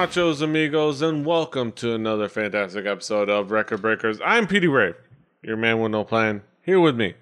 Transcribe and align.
Buenos 0.00 0.16
nachos, 0.16 0.40
amigos, 0.40 1.02
and 1.02 1.26
welcome 1.26 1.72
to 1.72 1.92
another 1.92 2.26
fantastic 2.26 2.86
episode 2.86 3.28
of 3.28 3.50
Record 3.50 3.82
Breakers. 3.82 4.18
I'm 4.24 4.46
Petey 4.46 4.66
Rave, 4.66 4.94
your 5.42 5.58
man 5.58 5.78
with 5.78 5.92
no 5.92 6.04
plan. 6.04 6.40
Here 6.62 6.80
with 6.80 6.96
me, 6.96 7.16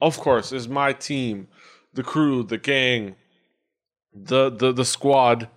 of 0.00 0.16
course, 0.20 0.52
is 0.52 0.68
my 0.68 0.92
team, 0.92 1.48
the 1.92 2.04
crew, 2.04 2.44
the 2.44 2.56
gang, 2.56 3.16
the 4.14 4.48
the 4.48 4.70
the 4.70 4.84
squad. 4.84 5.48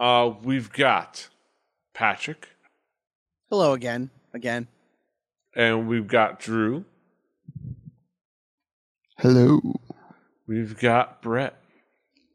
Uh, 0.00 0.32
we've 0.42 0.72
got 0.72 1.28
Patrick, 1.94 2.48
Hello 3.48 3.72
again. 3.72 4.10
Again. 4.34 4.66
and 5.54 5.86
we've 5.86 6.08
got 6.08 6.40
Drew. 6.40 6.84
Hello. 9.18 9.60
We've 10.48 10.76
got 10.80 11.22
Brett. 11.22 11.54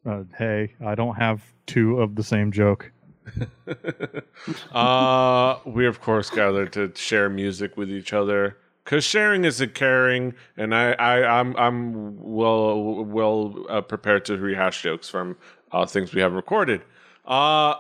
Uh, 0.06 0.24
hey, 0.38 0.76
I 0.86 0.96
don't 0.96 1.16
have 1.16 1.44
two 1.66 2.00
of 2.00 2.16
the 2.16 2.24
same 2.24 2.54
joke. 2.54 2.94
uh, 4.74 5.60
we 5.66 5.86
of 5.86 6.02
course 6.02 6.30
gathered 6.30 6.74
to 6.74 6.92
share 6.96 7.30
music 7.30 7.78
with 7.78 7.90
each 7.90 8.14
other 8.14 8.58
because 8.84 9.04
sharing 9.04 9.44
is 9.46 9.60
a 9.60 9.68
caring, 9.68 10.36
and 10.56 10.74
I, 10.74 10.94
I 10.94 11.40
I'm 11.40 11.56
I'm 11.58 12.24
well 12.24 13.04
well 13.04 13.66
uh, 13.68 13.82
prepared 13.82 14.26
to 14.26 14.38
rehash 14.38 14.84
jokes 14.84 15.10
from 15.10 15.36
uh, 15.72 15.86
things 15.86 16.14
we 16.14 16.22
have 16.22 16.34
recorded. 16.34 16.82
Uh, 17.26 17.76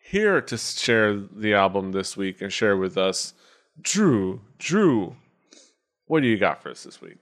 here 0.00 0.40
to 0.40 0.58
share 0.58 1.16
the 1.16 1.54
album 1.54 1.92
this 1.92 2.16
week 2.16 2.42
and 2.42 2.52
share 2.52 2.76
with 2.76 2.98
us, 2.98 3.34
Drew. 3.80 4.40
Drew, 4.58 5.16
what 6.06 6.20
do 6.20 6.26
you 6.26 6.36
got 6.36 6.62
for 6.62 6.70
us 6.70 6.82
this 6.82 7.00
week? 7.00 7.18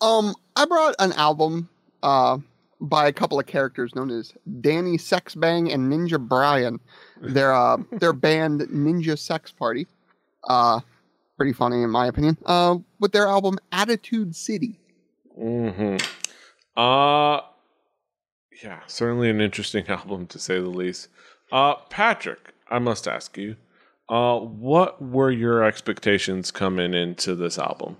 Um, 0.00 0.34
I 0.56 0.66
brought 0.66 0.96
an 0.98 1.12
album 1.12 1.68
uh 2.02 2.38
by 2.80 3.08
a 3.08 3.12
couple 3.12 3.38
of 3.40 3.46
characters 3.46 3.94
known 3.94 4.10
as 4.10 4.32
Danny 4.60 4.96
Sexbang 4.98 5.72
and 5.72 5.92
Ninja 5.92 6.18
Brian. 6.20 6.80
Their 7.20 7.52
uh 7.54 7.78
their 7.92 8.12
band 8.12 8.60
Ninja 8.62 9.18
Sex 9.18 9.50
Party. 9.52 9.86
Uh 10.44 10.80
pretty 11.36 11.52
funny 11.52 11.82
in 11.82 11.90
my 11.90 12.06
opinion. 12.06 12.36
Uh 12.46 12.78
with 13.00 13.12
their 13.12 13.26
album 13.26 13.58
Attitude 13.72 14.34
City. 14.36 14.78
hmm 15.36 15.96
Uh 16.76 17.40
yeah, 18.62 18.80
certainly 18.86 19.30
an 19.30 19.40
interesting 19.40 19.86
album 19.88 20.26
to 20.28 20.38
say 20.38 20.60
the 20.60 20.68
least. 20.68 21.08
Uh 21.50 21.74
Patrick, 21.90 22.52
I 22.70 22.78
must 22.78 23.08
ask 23.08 23.36
you, 23.36 23.56
uh 24.08 24.38
what 24.38 25.02
were 25.02 25.30
your 25.30 25.64
expectations 25.64 26.50
coming 26.50 26.94
into 26.94 27.34
this 27.34 27.58
album? 27.58 27.96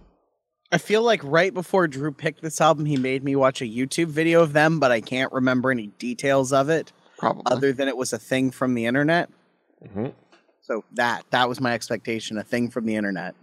I 0.70 0.78
feel 0.78 1.02
like 1.02 1.22
right 1.24 1.52
before 1.54 1.88
Drew 1.88 2.12
picked 2.12 2.42
this 2.42 2.60
album, 2.60 2.84
he 2.84 2.96
made 2.96 3.24
me 3.24 3.34
watch 3.36 3.62
a 3.62 3.64
YouTube 3.64 4.08
video 4.08 4.42
of 4.42 4.52
them, 4.52 4.78
but 4.78 4.90
I 4.92 5.00
can't 5.00 5.32
remember 5.32 5.70
any 5.70 5.86
details 5.98 6.52
of 6.52 6.68
it 6.68 6.92
Probably. 7.18 7.42
other 7.46 7.72
than 7.72 7.88
it 7.88 7.96
was 7.96 8.12
a 8.12 8.18
thing 8.18 8.50
from 8.50 8.74
the 8.74 8.84
internet. 8.86 9.30
hmm 9.94 10.08
So 10.60 10.84
that 10.94 11.24
that 11.30 11.48
was 11.48 11.60
my 11.60 11.72
expectation, 11.72 12.36
a 12.36 12.44
thing 12.44 12.70
from 12.70 12.84
the 12.86 12.96
internet. 12.96 13.34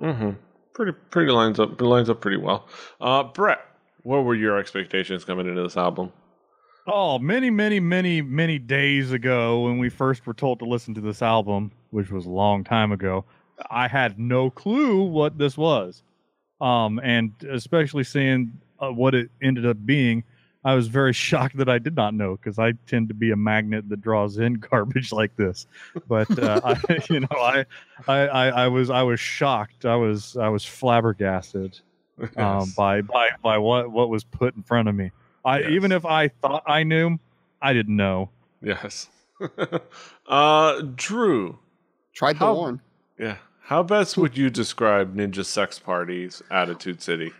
hmm 0.00 0.30
Pretty 0.74 0.92
pretty 1.10 1.30
lines 1.30 1.60
up 1.60 1.80
lines 1.80 2.08
up 2.10 2.20
pretty 2.20 2.38
well. 2.38 2.66
Uh 3.00 3.22
Brett, 3.24 3.60
what 4.02 4.24
were 4.24 4.34
your 4.34 4.58
expectations 4.58 5.24
coming 5.24 5.46
into 5.46 5.62
this 5.62 5.76
album? 5.76 6.12
Oh, 6.88 7.20
many, 7.20 7.48
many, 7.48 7.78
many, 7.78 8.22
many 8.22 8.58
days 8.58 9.12
ago, 9.12 9.60
when 9.60 9.78
we 9.78 9.88
first 9.88 10.26
were 10.26 10.34
told 10.34 10.58
to 10.58 10.64
listen 10.64 10.94
to 10.94 11.00
this 11.00 11.22
album, 11.22 11.70
which 11.90 12.10
was 12.10 12.26
a 12.26 12.30
long 12.30 12.64
time 12.64 12.90
ago, 12.90 13.24
I 13.70 13.86
had 13.86 14.18
no 14.18 14.50
clue 14.50 15.04
what 15.04 15.38
this 15.38 15.56
was. 15.56 16.02
Um, 16.62 17.00
and 17.02 17.32
especially 17.50 18.04
seeing 18.04 18.52
uh, 18.80 18.90
what 18.90 19.14
it 19.14 19.30
ended 19.42 19.66
up 19.66 19.76
being, 19.84 20.22
I 20.64 20.74
was 20.74 20.86
very 20.86 21.12
shocked 21.28 21.56
that 21.56 21.68
I 21.68 21.78
did 21.78 21.96
not 21.96 22.14
know 22.14 22.36
because 22.36 22.58
I 22.58 22.72
tend 22.86 23.08
to 23.08 23.14
be 23.14 23.32
a 23.32 23.36
magnet 23.36 23.88
that 23.88 24.00
draws 24.00 24.38
in 24.38 24.54
garbage 24.70 25.10
like 25.12 25.34
this. 25.36 25.66
But 26.08 26.30
uh, 26.38 26.60
I, 26.88 26.98
you 27.10 27.20
know, 27.20 27.26
I, 27.32 27.64
I, 28.06 28.18
I, 28.28 28.48
I 28.64 28.68
was, 28.68 28.88
I 28.90 29.02
was 29.02 29.18
shocked. 29.18 29.84
I 29.84 29.96
was, 29.96 30.36
I 30.36 30.48
was 30.48 30.64
flabbergasted 30.64 31.80
um, 32.36 32.72
by 32.76 33.00
by 33.02 33.28
by 33.42 33.58
what 33.58 33.90
what 33.90 34.08
was 34.08 34.22
put 34.22 34.54
in 34.54 34.62
front 34.62 34.88
of 34.88 34.94
me. 34.94 35.10
I 35.44 35.58
Yes. 35.60 35.70
even 35.70 35.90
if 35.90 36.04
I 36.06 36.28
thought 36.28 36.62
I 36.66 36.84
knew, 36.84 37.18
I 37.60 37.72
didn't 37.72 37.96
know. 37.96 38.30
yes. 38.62 39.08
uh 40.28 40.82
Drew, 40.94 41.58
Tried 42.12 42.34
to 42.34 42.38
How- 42.38 42.54
warn. 42.54 42.80
yeah. 43.18 43.36
How 43.72 43.82
best 43.82 44.18
would 44.18 44.36
you 44.36 44.50
describe 44.50 45.16
Ninja 45.16 45.46
Sex 45.46 45.78
Party's 45.78 46.42
Attitude 46.50 47.00
City? 47.00 47.32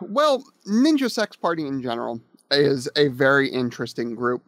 Well, 0.00 0.42
Ninja 0.66 1.10
Sex 1.10 1.36
Party 1.36 1.66
in 1.66 1.82
general 1.82 2.22
is 2.50 2.88
a 2.96 3.08
very 3.08 3.50
interesting 3.50 4.14
group. 4.14 4.42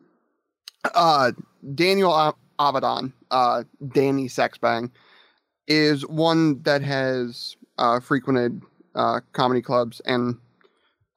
Uh, 0.94 1.32
Daniel 1.74 2.10
A- 2.14 2.34
Avidan, 2.58 3.12
uh, 3.30 3.64
Danny 3.92 4.28
Sexbang, 4.28 4.90
is 5.68 6.06
one 6.06 6.62
that 6.62 6.80
has 6.80 7.54
uh, 7.76 8.00
frequented 8.00 8.62
uh, 8.94 9.20
comedy 9.34 9.60
clubs 9.60 10.00
and 10.06 10.38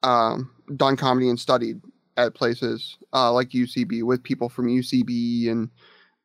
um, 0.02 0.50
done 0.76 0.98
comedy 0.98 1.30
and 1.30 1.40
studied 1.40 1.80
at 2.18 2.34
places 2.34 2.98
uh, 3.14 3.32
like 3.32 3.48
UCB 3.48 4.02
with 4.02 4.22
people 4.22 4.50
from 4.50 4.66
UCB 4.66 5.50
and 5.50 5.70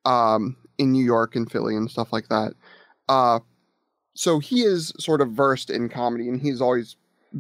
um, 0.04 0.58
in 0.78 0.92
New 0.92 1.06
York 1.06 1.38
and 1.38 1.50
Philly 1.50 1.78
and 1.78 1.90
stuff 1.90 2.12
like 2.12 2.28
that. 2.28 2.52
So 4.14 4.40
he 4.40 4.62
is 4.62 4.92
sort 5.00 5.22
of 5.22 5.32
versed 5.32 5.70
in 5.70 5.90
comedy 5.90 6.28
and 6.28 6.42
he's 6.42 6.62
always 6.62 6.96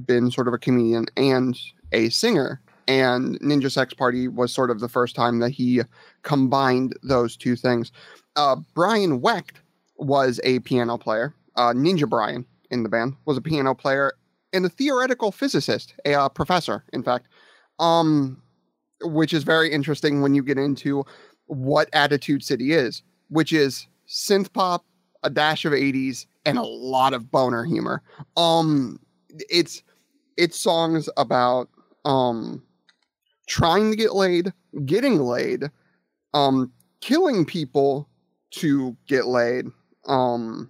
been 0.06 0.32
sort 0.32 0.48
of 0.48 0.54
a 0.54 0.58
comedian 0.58 1.06
and 1.18 1.58
a 1.92 2.10
singer. 2.10 2.62
And 2.88 3.40
Ninja 3.40 3.72
Sex 3.72 3.94
Party 3.94 4.28
was 4.28 4.54
sort 4.54 4.72
of 4.72 4.80
the 4.80 4.90
first 4.90 5.16
time 5.16 5.40
that 5.40 5.52
he 5.52 5.82
combined 6.24 6.94
those 7.04 7.38
two 7.38 7.56
things. 7.56 7.92
Uh, 8.36 8.58
Brian 8.74 9.22
Wecht 9.22 9.62
was 9.98 10.40
a 10.44 10.60
piano 10.60 10.98
player. 10.98 11.36
Uh, 11.56 11.74
Ninja 11.74 12.10
Brian 12.10 12.46
in 12.72 12.84
the 12.84 12.90
band 12.90 13.16
was 13.26 13.38
a 13.38 13.42
piano 13.42 13.76
player 13.76 14.14
and 14.54 14.66
a 14.66 14.70
theoretical 14.70 15.32
physicist, 15.32 15.94
a 16.06 16.14
uh, 16.14 16.30
professor, 16.30 16.84
in 16.94 17.04
fact. 17.04 17.28
Um, 17.80 18.42
which 19.02 19.34
is 19.34 19.44
very 19.44 19.72
interesting 19.72 20.22
when 20.22 20.34
you 20.34 20.44
get 20.44 20.58
into 20.58 21.06
what 21.46 21.90
Attitude 21.94 22.44
City 22.44 22.74
is, 22.74 23.02
which 23.30 23.54
is 23.54 23.88
synth 24.08 24.52
pop, 24.52 24.86
a 25.24 25.30
dash 25.30 25.66
of 25.66 25.74
80s, 25.74 26.26
and 26.46 26.58
a 26.58 26.64
lot 26.64 27.14
of 27.14 27.32
boner 27.32 27.64
humor. 27.64 28.02
Um, 28.38 29.00
it's 29.50 29.84
it's 30.38 30.60
songs 30.60 31.10
about 31.18 31.70
um 32.06 32.64
trying 33.48 33.90
to 33.92 33.98
get 33.98 34.14
laid, 34.14 34.54
getting 34.86 35.20
laid, 35.20 35.70
um, 36.34 36.72
killing 37.02 37.46
people 37.46 38.08
to 38.52 38.96
get 39.08 39.26
laid, 39.26 39.66
um, 40.08 40.70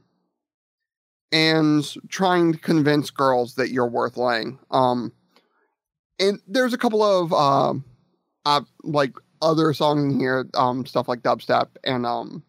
and 1.32 1.96
trying 2.10 2.54
to 2.54 2.58
convince 2.58 3.10
girls 3.10 3.56
that 3.56 3.70
you're 3.70 3.90
worth 3.90 4.18
laying. 4.18 4.58
Um, 4.72 5.12
and 6.20 6.40
there's 6.48 6.74
a 6.74 6.78
couple 6.78 7.04
of 7.04 7.32
um, 7.34 7.86
uh, 8.46 8.62
like 8.84 9.14
other 9.42 9.74
songs 9.74 10.14
in 10.14 10.20
here, 10.20 10.48
um, 10.56 10.86
stuff 10.86 11.08
like 11.08 11.20
dubstep 11.22 11.68
and 11.84 12.06
um, 12.06 12.44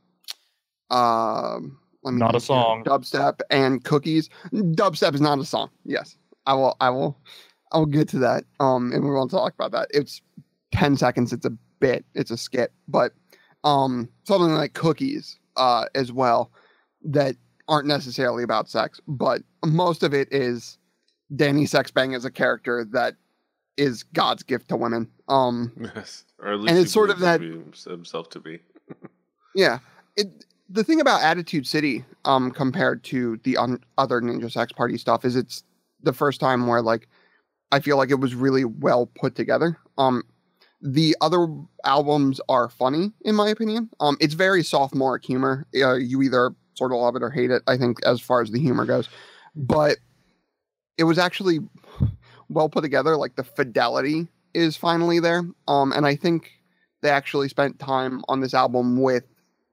um. 0.91 1.77
Let 2.03 2.13
me 2.15 2.19
Not 2.21 2.35
a 2.35 2.41
think 2.41 2.43
here. 2.43 2.63
song. 2.63 2.85
Dubstep 2.85 3.41
and 3.51 3.83
cookies. 3.85 4.29
Dubstep 4.53 5.15
is 5.15 5.21
not 5.21 5.39
a 5.39 5.45
song. 5.45 5.71
Yes, 5.85 6.17
I 6.47 6.55
will. 6.55 6.77
I 6.81 6.91
will. 6.91 7.19
I 7.73 7.79
will 7.79 7.87
get 7.87 8.09
to 8.11 8.19
that. 8.21 8.45
Um, 8.59 8.93
and 8.93 9.05
we 9.05 9.11
won't 9.11 9.31
talk 9.31 9.55
about 9.55 9.73
that. 9.73 9.89
It's 9.93 10.23
ten 10.73 10.97
seconds. 10.97 11.33
It's 11.33 11.47
a 11.47 11.53
bit. 11.79 12.05
It's 12.15 12.31
a 12.31 12.37
skit. 12.37 12.73
But 12.89 13.13
um, 13.65 14.09
something 14.25 14.53
like 14.55 14.73
cookies, 14.75 15.39
uh, 15.57 15.87
as 15.95 16.13
well, 16.13 16.51
that 17.05 17.37
aren't 17.69 17.87
necessarily 17.87 18.43
about 18.43 18.69
sex, 18.69 19.01
but 19.07 19.43
most 19.65 20.03
of 20.03 20.13
it 20.15 20.29
is 20.33 20.79
Danny 21.37 21.65
Sexbang 21.65 22.17
as 22.17 22.25
a 22.25 22.31
character 22.31 22.85
that 22.93 23.15
is 23.77 24.03
God's 24.03 24.43
gift 24.43 24.69
to 24.71 24.77
women. 24.77 25.09
Um, 25.29 25.73
Yes. 25.95 26.25
Or 26.41 26.49
at 26.55 26.59
least 26.61 26.69
And 26.71 26.77
he 26.79 26.83
it's 26.85 26.93
sort 26.93 27.11
of 27.11 27.19
believes 27.19 27.85
that- 27.85 27.91
himself 27.91 28.29
to 28.31 28.41
be. 28.41 28.59
Yeah. 29.55 29.79
It 30.17 30.45
the 30.71 30.85
thing 30.85 31.01
about 31.01 31.23
Attitude 31.23 31.67
City, 31.67 32.05
um, 32.25 32.51
compared 32.51 33.03
to 33.05 33.39
the 33.43 33.57
un- 33.57 33.83
other 33.99 34.21
Ninja 34.21 34.51
Sex 34.51 34.73
Party 34.73 34.97
stuff, 34.97 35.25
is 35.25 35.37
it's 35.37 35.65
the 36.03 36.13
first 36.13 36.41
time 36.41 36.67
where 36.67 36.81
like 36.81 37.09
I 37.73 37.81
feel 37.81 37.97
like 37.97 38.11
it 38.11 38.21
was 38.21 38.35
really 38.35 38.65
well 38.65 39.07
put 39.07 39.35
together. 39.35 39.79
Um, 39.99 40.23
the 40.81 41.17
other 41.21 41.47
albums 41.85 42.41
are 42.49 42.69
funny 42.69 43.13
in 43.23 43.35
my 43.35 43.49
opinion. 43.49 43.91
Um, 44.01 44.17
it's 44.21 44.35
very 44.35 44.63
sophomoric 44.63 45.25
humor. 45.25 45.67
Uh, 45.75 45.95
you 45.95 46.23
either 46.23 46.53
sort 46.75 46.93
of 46.93 46.99
love 46.99 47.17
it 47.17 47.23
or 47.23 47.31
hate 47.31 47.51
it. 47.51 47.63
I 47.67 47.77
think 47.77 47.99
as 48.07 48.21
far 48.21 48.41
as 48.41 48.51
the 48.51 48.61
humor 48.61 48.87
goes, 48.87 49.09
but 49.55 49.99
it 50.97 51.05
was 51.05 51.19
actually 51.19 51.59
well 52.49 52.69
put 52.69 52.83
together. 52.83 53.17
Like 53.17 53.37
the 53.37 53.45
fidelity 53.45 54.29
is 54.55 54.77
finally 54.77 55.21
there. 55.21 55.43
Um, 55.69 55.93
and 55.93 56.07
I 56.07 56.17
think 56.17 56.53
they 57.03 57.11
actually 57.11 57.49
spent 57.49 57.79
time 57.79 58.23
on 58.29 58.41
this 58.41 58.55
album 58.55 59.01
with 59.01 59.25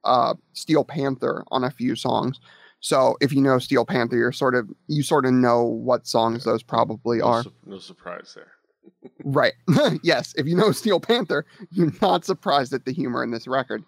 uh, 0.04 0.34
Steel 0.54 0.84
Panther 0.84 1.44
on 1.52 1.64
a 1.64 1.72
few 1.72 1.96
songs. 1.96 2.40
So 2.80 3.18
if 3.22 3.34
you 3.34 3.42
know 3.42 3.58
Steel 3.60 3.86
Panther, 3.86 4.16
you're 4.18 4.32
sort 4.32 4.56
of 4.56 4.70
you 4.88 5.04
sort 5.04 5.26
of 5.26 5.34
know 5.34 5.64
what 5.64 6.06
songs 6.08 6.44
those 6.44 6.62
probably 6.64 7.18
No, 7.20 7.26
are. 7.26 7.44
su- 7.44 7.54
no 7.66 7.80
surprise 7.80 8.34
there. 8.36 8.52
Right. 9.24 9.54
yes. 10.04 10.34
If 10.38 10.48
you 10.48 10.56
know 10.56 10.72
Steel 10.72 11.00
Panther, 11.00 11.46
you're 11.72 11.92
not 12.02 12.24
surprised 12.24 12.72
at 12.74 12.86
the 12.86 12.94
humor 12.94 13.24
in 13.24 13.32
this 13.32 13.48
record. 13.48 13.84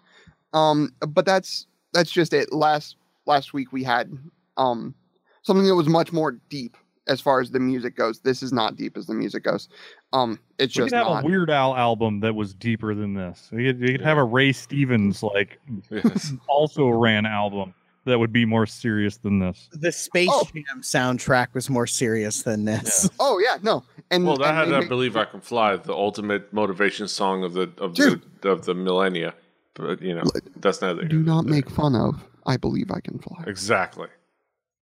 Um, 0.52 0.92
but 1.08 1.24
that's 1.24 1.66
that's 1.94 2.10
just 2.10 2.32
it. 2.34 2.52
Last 2.52 2.96
last 3.26 3.54
week 3.54 3.72
we 3.72 3.82
had 3.82 4.12
um 4.56 4.94
something 5.42 5.66
that 5.66 5.74
was 5.74 5.88
much 5.88 6.12
more 6.12 6.32
deep 6.50 6.76
as 7.10 7.20
far 7.20 7.40
as 7.40 7.50
the 7.50 7.60
music 7.60 7.94
goes. 7.96 8.20
This 8.20 8.42
is 8.42 8.52
not 8.52 8.76
deep 8.76 8.96
as 8.96 9.04
the 9.06 9.14
music 9.14 9.42
goes. 9.44 9.68
Um, 10.14 10.38
it's 10.58 10.74
We 10.76 10.84
just 10.84 10.90
could 10.92 10.96
have 10.96 11.06
not. 11.08 11.24
a 11.24 11.26
Weird 11.26 11.50
Al 11.50 11.76
album 11.76 12.20
that 12.20 12.34
was 12.34 12.54
deeper 12.54 12.94
than 12.94 13.12
this. 13.14 13.50
We 13.52 13.64
could, 13.66 13.80
we 13.80 13.92
could 13.92 14.00
have 14.00 14.16
a 14.16 14.24
Ray 14.24 14.52
Stevens 14.52 15.22
like 15.22 15.58
Yes. 15.90 16.32
also 16.48 16.88
ran 16.88 17.26
album 17.26 17.74
that 18.06 18.18
would 18.18 18.32
be 18.32 18.46
more 18.46 18.64
serious 18.64 19.18
than 19.18 19.40
this. 19.40 19.68
The 19.72 19.92
Space 19.92 20.30
Oh. 20.32 20.46
Jam 20.54 20.80
soundtrack 20.80 21.48
was 21.52 21.68
more 21.68 21.86
serious 21.86 22.42
than 22.44 22.64
this. 22.64 23.10
Oh 23.20 23.38
yeah, 23.38 23.58
no. 23.62 23.84
And 24.10 24.24
Well, 24.26 24.38
that 24.38 24.48
and 24.64 24.72
had 24.72 24.82
they 24.82 24.86
I 24.86 24.88
believe 24.88 25.16
I 25.16 25.26
can 25.26 25.40
fly, 25.42 25.76
the 25.76 25.92
ultimate 25.92 26.52
motivation 26.52 27.06
song 27.08 27.44
of 27.44 27.52
the 27.52 27.70
of 27.78 27.94
Dude. 27.94 28.22
the 28.40 28.48
of 28.50 28.64
the 28.64 28.74
millennia. 28.74 29.34
But 29.74 30.00
you 30.02 30.14
know, 30.14 30.22
that's 30.56 30.80
neither. 30.80 31.04
do 31.04 31.20
not 31.22 31.44
nor 31.44 31.54
make 31.54 31.68
fun 31.70 31.94
of. 31.94 32.26
I 32.46 32.56
believe 32.56 32.90
I 32.90 33.00
can 33.00 33.18
fly. 33.18 33.44
exactly. 33.46 34.08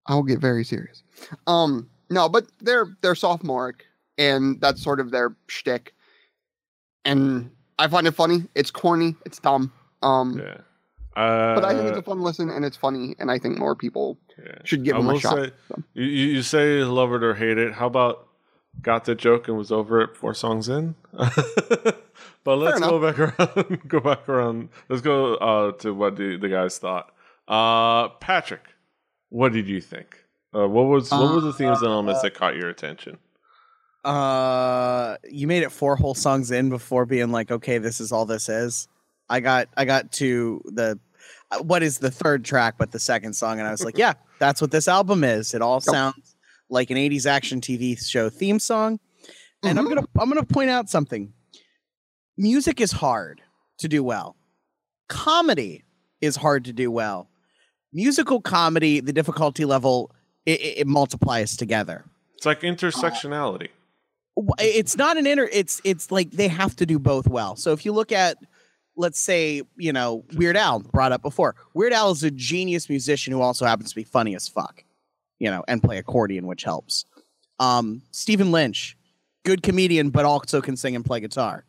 I 0.07 0.15
will 0.15 0.23
get 0.23 0.39
very 0.39 0.65
serious. 0.65 1.03
Um, 1.47 1.91
no, 2.11 2.29
but 2.29 2.47
they're 2.61 2.97
they're 3.01 3.15
sophomoric, 3.15 3.85
and 4.17 4.61
that's 4.61 4.83
sort 4.83 5.01
of 5.01 5.11
their 5.11 5.35
shtick. 5.49 5.95
And 7.05 7.51
I 7.79 7.89
find 7.89 8.07
it 8.07 8.13
funny. 8.15 8.45
It's 8.55 8.71
corny. 8.71 9.15
It's 9.25 9.39
dumb. 9.39 9.73
Um, 10.03 10.39
Yeah. 10.39 10.59
Uh, 11.17 11.55
but 11.57 11.65
I 11.65 11.75
think 11.75 11.89
it's 11.89 11.99
a 11.99 12.03
fun 12.03 12.21
listen, 12.21 12.49
and 12.49 12.65
it's 12.65 12.77
funny, 12.77 13.17
and 13.19 13.29
I 13.29 13.39
think 13.41 13.59
more 13.59 13.75
people 13.75 14.19
yeah. 14.39 14.59
should 14.63 14.85
give 14.85 14.95
I 14.95 14.99
them 15.01 15.09
a 15.11 15.19
shot. 15.19 15.35
say- 15.37 15.53
So, 15.69 15.83
You, 15.95 16.05
you 16.05 16.27
you 16.35 16.43
say 16.43 16.85
love 16.85 17.13
it 17.13 17.25
or 17.25 17.35
hate 17.35 17.59
it. 17.59 17.73
How 17.73 17.87
about 17.89 18.29
got 18.83 19.05
the 19.05 19.17
joke 19.17 19.49
and 19.49 19.57
was 19.57 19.73
over 19.73 20.01
it 20.01 20.17
four 20.17 20.33
songs 20.33 20.69
in? 20.69 20.95
but 21.13 22.57
let's 22.57 22.79
go 22.79 23.01
back 23.01 23.19
around. 23.41 23.89
go 23.89 23.99
back 24.01 24.29
around. 24.29 24.69
Let's 24.89 25.03
go 25.03 25.35
uh, 25.37 25.73
to 25.79 25.93
what 25.93 26.15
the, 26.17 26.37
the 26.37 26.49
guys 26.49 26.79
thought. 26.79 27.13
Uh, 27.49 28.09
Patrick, 28.21 28.63
what 29.31 29.53
did 29.53 29.67
you 29.69 29.81
think? 29.81 30.25
Uh, 30.55 30.67
what 30.67 30.87
was 30.87 31.11
what 31.11 31.31
were 31.31 31.41
the 31.41 31.53
themes 31.53 31.83
and 31.83 31.91
elements 31.91 32.23
that 32.23 32.35
caught 32.35 32.57
your 32.57 32.69
attention? 32.71 33.19
Uh, 34.05 35.17
you 35.29 35.47
made 35.47 35.63
it 35.63 35.73
four 35.73 35.97
whole 35.97 36.15
songs 36.15 36.51
in 36.51 36.71
before 36.71 37.05
being 37.05 37.31
like, 37.31 37.51
okay, 37.51 37.79
this 37.79 38.01
is 38.01 38.13
all 38.13 38.25
this 38.25 38.49
is. 38.49 38.89
I 39.29 39.41
got 39.41 39.69
I 39.77 39.85
got 39.85 40.13
to 40.13 40.63
the 40.67 40.99
uh, 41.51 41.59
what 41.63 41.83
is 41.83 41.99
the 41.99 42.11
third 42.11 42.45
track, 42.45 42.77
but 42.79 42.93
the 42.93 42.99
second 42.99 43.35
song, 43.35 43.59
and 43.59 43.69
I 43.69 43.71
was 43.71 43.85
like, 43.85 43.99
yeah, 44.05 44.15
that's 44.39 44.61
what 44.61 44.71
this 44.71 44.89
album 44.89 45.25
is. 45.25 45.53
It 45.53 45.61
all 45.61 45.81
sounds 45.81 46.37
like 46.71 46.91
an 46.91 46.97
'80s 46.97 47.27
action 47.27 47.61
TV 47.61 47.99
show 48.03 48.31
theme 48.31 48.59
song. 48.59 49.01
And 49.63 49.79
I'm 49.79 49.87
Mhm. 49.87 49.89
gonna 49.97 50.07
I'm 50.19 50.29
gonna 50.29 50.45
point 50.47 50.71
out 50.71 50.89
something. 50.89 51.33
Music 52.39 52.81
is 52.81 52.93
hard 52.93 53.43
to 53.79 53.89
do 53.89 54.03
well. 54.05 54.37
Comedy 55.09 55.85
is 56.21 56.37
hard 56.37 56.65
to 56.67 56.73
do 56.73 56.91
well. 56.91 57.29
Musical 57.93 58.41
comedy, 58.41 59.01
the 59.01 59.13
difficulty 59.13 59.65
level, 59.65 60.13
it, 60.49 60.61
it, 60.61 60.79
it 60.79 60.87
multiplies 60.87 61.57
together. 61.57 62.05
It's 62.37 62.47
like 62.47 62.61
intersectionality. 62.63 63.69
w- 64.37 64.55
it's 64.59 64.97
not 64.97 65.17
an 65.17 65.27
inner 65.27 65.49
it's 65.53 65.81
it's 65.85 66.11
like 66.11 66.31
they 66.31 66.49
have 66.49 66.75
to 66.77 66.87
do 66.87 66.99
both 66.99 67.29
well. 67.29 67.57
So 67.57 67.73
if 67.73 67.85
you 67.85 67.93
look 67.93 68.13
at 68.13 68.39
let's 68.97 69.21
say 69.21 69.63
you 69.77 69.93
know 69.93 70.25
weird 70.35 70.57
al 70.57 70.81
brought 70.81 71.13
up 71.13 71.23
before 71.23 71.55
weird 71.75 71.93
al 71.93 72.11
is 72.11 72.23
a 72.23 72.31
genius 72.31 72.89
musician 72.89 73.33
who 73.33 73.41
also 73.41 73.65
happens 73.67 73.91
to 73.91 73.97
be 73.97 74.03
funny 74.05 74.35
as 74.35 74.49
fuck 74.49 74.83
you 75.39 75.49
know 75.51 75.63
and 75.69 75.83
play 75.83 75.99
accordion 75.99 76.47
which 76.47 76.65
helps. 76.65 77.05
Um 77.61 78.03
stephen 78.13 78.51
lynch 78.53 78.97
good 79.45 79.63
comedian 79.63 80.11
but 80.11 80.25
also 80.25 80.61
can 80.61 80.77
sing 80.77 80.97
and 80.97 81.05
play 81.05 81.21
guitar. 81.21 81.65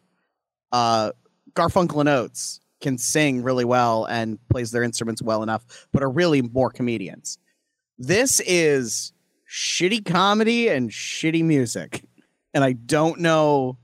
Uh 0.72 1.12
garfunkel 1.54 2.00
and 2.00 2.10
oates 2.10 2.62
can 2.82 2.98
sing 2.98 3.44
really 3.44 3.66
well 3.66 4.06
and 4.06 4.40
plays 4.50 4.72
their 4.72 4.84
instruments 4.84 5.22
well 5.22 5.44
enough 5.44 5.88
but 5.92 6.02
are 6.04 6.10
really 6.10 6.42
more 6.42 6.70
comedians 6.70 7.38
this 8.00 8.40
is 8.46 9.14
shitty 9.48 10.04
comedy 10.06 10.68
and 10.68 10.90
shitty 10.90 11.44
music 11.44 12.04
and 12.54 12.64
I 12.64 12.74
don't 12.74 13.20
know, 13.20 13.78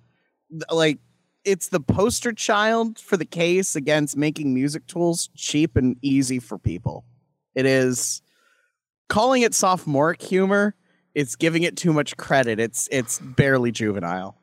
like, 0.71 0.99
it's 1.43 1.67
the 1.67 1.79
poster 1.79 2.33
child 2.33 2.97
for 2.97 3.17
the 3.17 3.25
case 3.25 3.75
against 3.75 4.17
making 4.17 4.53
music 4.53 4.87
tools 4.87 5.29
cheap 5.35 5.77
and 5.77 5.95
easy 6.01 6.39
for 6.39 6.57
people. 6.57 7.05
It 7.53 7.67
is 7.67 8.23
calling 9.09 9.43
it 9.43 9.53
sophomoric 9.53 10.21
humor. 10.21 10.75
It's 11.13 11.35
giving 11.35 11.61
it 11.61 11.77
too 11.77 11.93
much 11.93 12.17
credit. 12.17 12.59
It's 12.59 12.89
it's 12.91 13.19
barely 13.19 13.71
juvenile. 13.71 14.41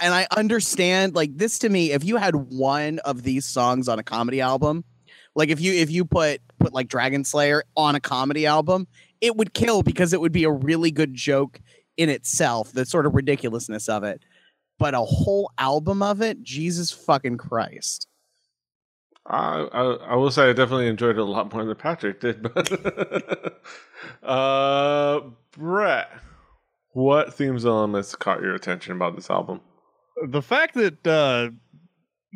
And 0.00 0.14
I 0.14 0.26
understand, 0.34 1.14
like 1.14 1.36
this 1.36 1.58
to 1.60 1.68
me, 1.68 1.92
if 1.92 2.02
you 2.04 2.16
had 2.16 2.34
one 2.34 2.98
of 3.00 3.22
these 3.22 3.44
songs 3.44 3.86
on 3.86 3.98
a 3.98 4.02
comedy 4.02 4.40
album, 4.40 4.84
like 5.38 5.50
if 5.50 5.60
you 5.60 5.72
if 5.72 5.88
you 5.88 6.04
put 6.04 6.40
put 6.58 6.74
like 6.74 6.88
Dragon 6.88 7.24
Slayer 7.24 7.62
on 7.76 7.94
a 7.94 8.00
comedy 8.00 8.44
album, 8.44 8.88
it 9.20 9.36
would 9.36 9.54
kill 9.54 9.84
because 9.84 10.12
it 10.12 10.20
would 10.20 10.32
be 10.32 10.42
a 10.42 10.50
really 10.50 10.90
good 10.90 11.14
joke 11.14 11.60
in 11.96 12.08
itself, 12.08 12.72
the 12.72 12.84
sort 12.84 13.06
of 13.06 13.14
ridiculousness 13.14 13.88
of 13.88 14.02
it. 14.02 14.20
But 14.78 14.94
a 14.94 15.00
whole 15.00 15.52
album 15.56 16.02
of 16.02 16.20
it, 16.20 16.42
Jesus 16.42 16.90
fucking 16.90 17.38
Christ. 17.38 18.08
I, 19.26 19.68
I 19.72 19.82
I 19.82 20.14
will 20.16 20.32
say 20.32 20.50
I 20.50 20.52
definitely 20.52 20.88
enjoyed 20.88 21.16
it 21.16 21.20
a 21.20 21.24
lot 21.24 21.52
more 21.54 21.64
than 21.64 21.76
Patrick 21.76 22.20
did. 22.20 22.42
But 22.42 23.62
uh, 24.24 25.20
Brett, 25.52 26.10
what 26.94 27.32
themes 27.32 27.64
elements 27.64 28.16
caught 28.16 28.42
your 28.42 28.56
attention 28.56 28.96
about 28.96 29.14
this 29.14 29.30
album? 29.30 29.60
The 30.26 30.42
fact 30.42 30.74
that 30.74 31.06
uh, 31.06 31.50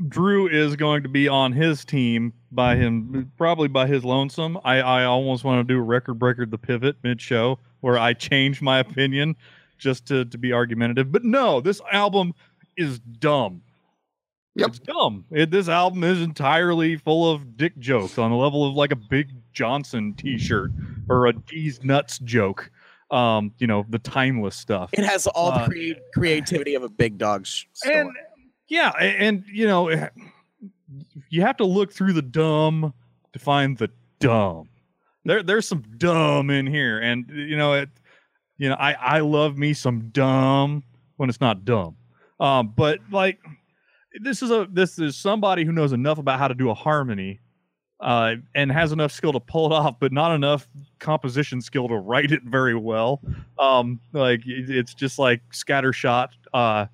Drew 0.09 0.49
is 0.49 0.75
going 0.77 1.03
to 1.03 1.09
be 1.09 1.29
on 1.29 1.53
his 1.53 1.85
team 1.85 2.33
by 2.51 2.77
him, 2.77 3.31
probably 3.37 3.69
by 3.69 3.87
his 3.87 4.05
lonesome, 4.05 4.59
I, 4.65 4.79
I 4.81 5.05
almost 5.05 5.45
want 5.45 5.67
to 5.67 5.75
do 5.75 5.79
a 5.79 5.83
record 5.83 6.15
breaker, 6.19 6.47
the 6.47 6.59
pivot 6.59 6.97
mid 7.03 7.21
show, 7.21 7.59
where 7.81 7.99
I 7.99 8.15
change 8.15 8.63
my 8.63 8.79
opinion 8.79 9.37
just 9.79 10.07
to, 10.07 10.25
to 10.27 10.39
be 10.39 10.53
argumentative. 10.53 11.13
But 11.13 11.25
no, 11.25 11.61
this 11.61 11.81
album 11.91 12.35
is 12.77 13.01
dumb. 13.01 13.63
Yep. 14.55 14.69
It's 14.69 14.79
dumb. 14.81 15.25
It, 15.31 15.51
this 15.51 15.69
album 15.69 16.05
is 16.05 16.21
entirely 16.21 16.97
full 16.97 17.31
of 17.31 17.57
dick 17.57 17.79
jokes 17.79 18.19
on 18.19 18.31
the 18.31 18.37
level 18.37 18.67
of 18.69 18.75
like 18.75 18.93
a 18.93 18.97
Big 18.97 19.31
Johnson 19.53 20.13
T-shirt 20.15 20.71
or 21.09 21.27
a 21.27 21.33
D's 21.33 21.83
nuts 21.83 22.19
joke. 22.19 22.71
Um, 23.11 23.53
you 23.59 23.67
know, 23.67 23.85
the 23.91 23.99
timeless 23.99 24.57
stuff. 24.57 24.89
It 24.95 25.05
has 25.05 25.27
all 25.27 25.53
Uh, 25.53 25.65
the 25.65 25.71
crea- 25.71 26.01
creativity 26.15 26.75
of 26.75 26.83
a 26.83 26.89
big 26.89 27.19
dog 27.19 27.47
sh- 27.47 27.65
and 27.85 28.11
yeah, 28.69 28.91
and 28.99 29.45
you 29.53 29.67
know, 29.67 29.89
eh, 29.89 30.09
you 31.31 31.43
have 31.43 31.57
to 31.59 31.65
look 31.65 31.93
through 31.93 32.13
the 32.13 32.23
dumb 32.23 32.93
to 33.33 33.39
find 33.39 33.77
the 33.79 33.91
dumb. 34.21 34.69
There, 35.25 35.43
there's 35.43 35.69
some 35.69 35.85
dumb 35.99 36.51
in 36.51 36.67
here, 36.67 36.99
and 36.99 37.25
you 37.31 37.57
know, 37.57 37.75
it, 37.75 37.89
you 38.59 38.69
know, 38.69 38.75
I, 38.75 38.93
I 38.93 39.21
love 39.21 39.57
me 39.57 39.73
some 39.73 40.09
dumb 40.11 40.83
when 41.17 41.29
it's 41.29 41.41
not 41.41 41.65
dumb. 41.65 41.97
Um, 42.41 42.73
but 42.77 42.99
like, 43.11 43.39
this 44.21 44.43
is 44.43 44.51
a 44.51 44.67
this 44.71 44.99
is 44.99 45.17
somebody 45.17 45.65
who 45.65 45.73
knows 45.73 45.93
enough 45.93 46.19
about 46.19 46.39
how 46.39 46.49
to 46.49 46.55
do 46.55 46.71
a 46.71 46.75
harmony, 46.75 47.41
uh, 48.01 48.35
and 48.55 48.73
has 48.73 48.91
enough 48.93 49.13
skill 49.13 49.33
to 49.33 49.41
pull 49.41 49.67
it 49.67 49.73
off, 49.77 49.97
but 50.01 50.13
not 50.13 50.35
enough 50.35 50.67
composition 50.99 51.61
skill 51.61 51.89
to 51.89 51.95
write 51.97 52.33
it 52.33 52.43
very 52.43 52.75
well. 52.75 53.21
Um, 53.59 54.01
like 54.13 54.41
it- 54.47 54.71
it's 54.71 54.93
just 54.95 55.19
like 55.19 55.41
scattershot. 55.53 56.29
Uh, 56.53 56.87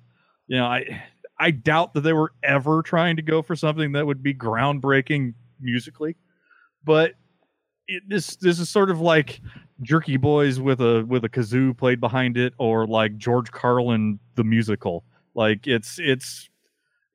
you 0.47 0.57
know, 0.57 0.65
I 0.65 1.03
I 1.39 1.51
doubt 1.51 1.93
that 1.93 2.01
they 2.01 2.13
were 2.13 2.33
ever 2.43 2.81
trying 2.81 3.15
to 3.15 3.21
go 3.21 3.41
for 3.41 3.55
something 3.55 3.93
that 3.93 4.05
would 4.05 4.21
be 4.21 4.33
groundbreaking 4.33 5.33
musically, 5.61 6.17
but 6.83 7.13
it, 7.87 8.03
this 8.07 8.35
this 8.35 8.59
is 8.59 8.69
sort 8.69 8.89
of 8.89 8.99
like 8.99 9.41
Jerky 9.81 10.17
Boys 10.17 10.59
with 10.59 10.81
a 10.81 11.05
with 11.07 11.23
a 11.23 11.29
kazoo 11.29 11.77
played 11.77 12.01
behind 12.01 12.37
it, 12.37 12.53
or 12.57 12.85
like 12.85 13.17
George 13.17 13.51
Carlin 13.51 14.19
the 14.35 14.43
musical. 14.43 15.05
Like 15.33 15.65
it's 15.65 15.97
it's 15.99 16.49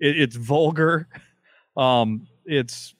it, 0.00 0.19
it's 0.19 0.37
vulgar, 0.37 1.07
um, 1.76 2.26
it's 2.47 2.95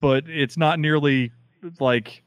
but 0.00 0.24
it's 0.28 0.56
not 0.56 0.78
nearly 0.78 1.32
like 1.80 2.22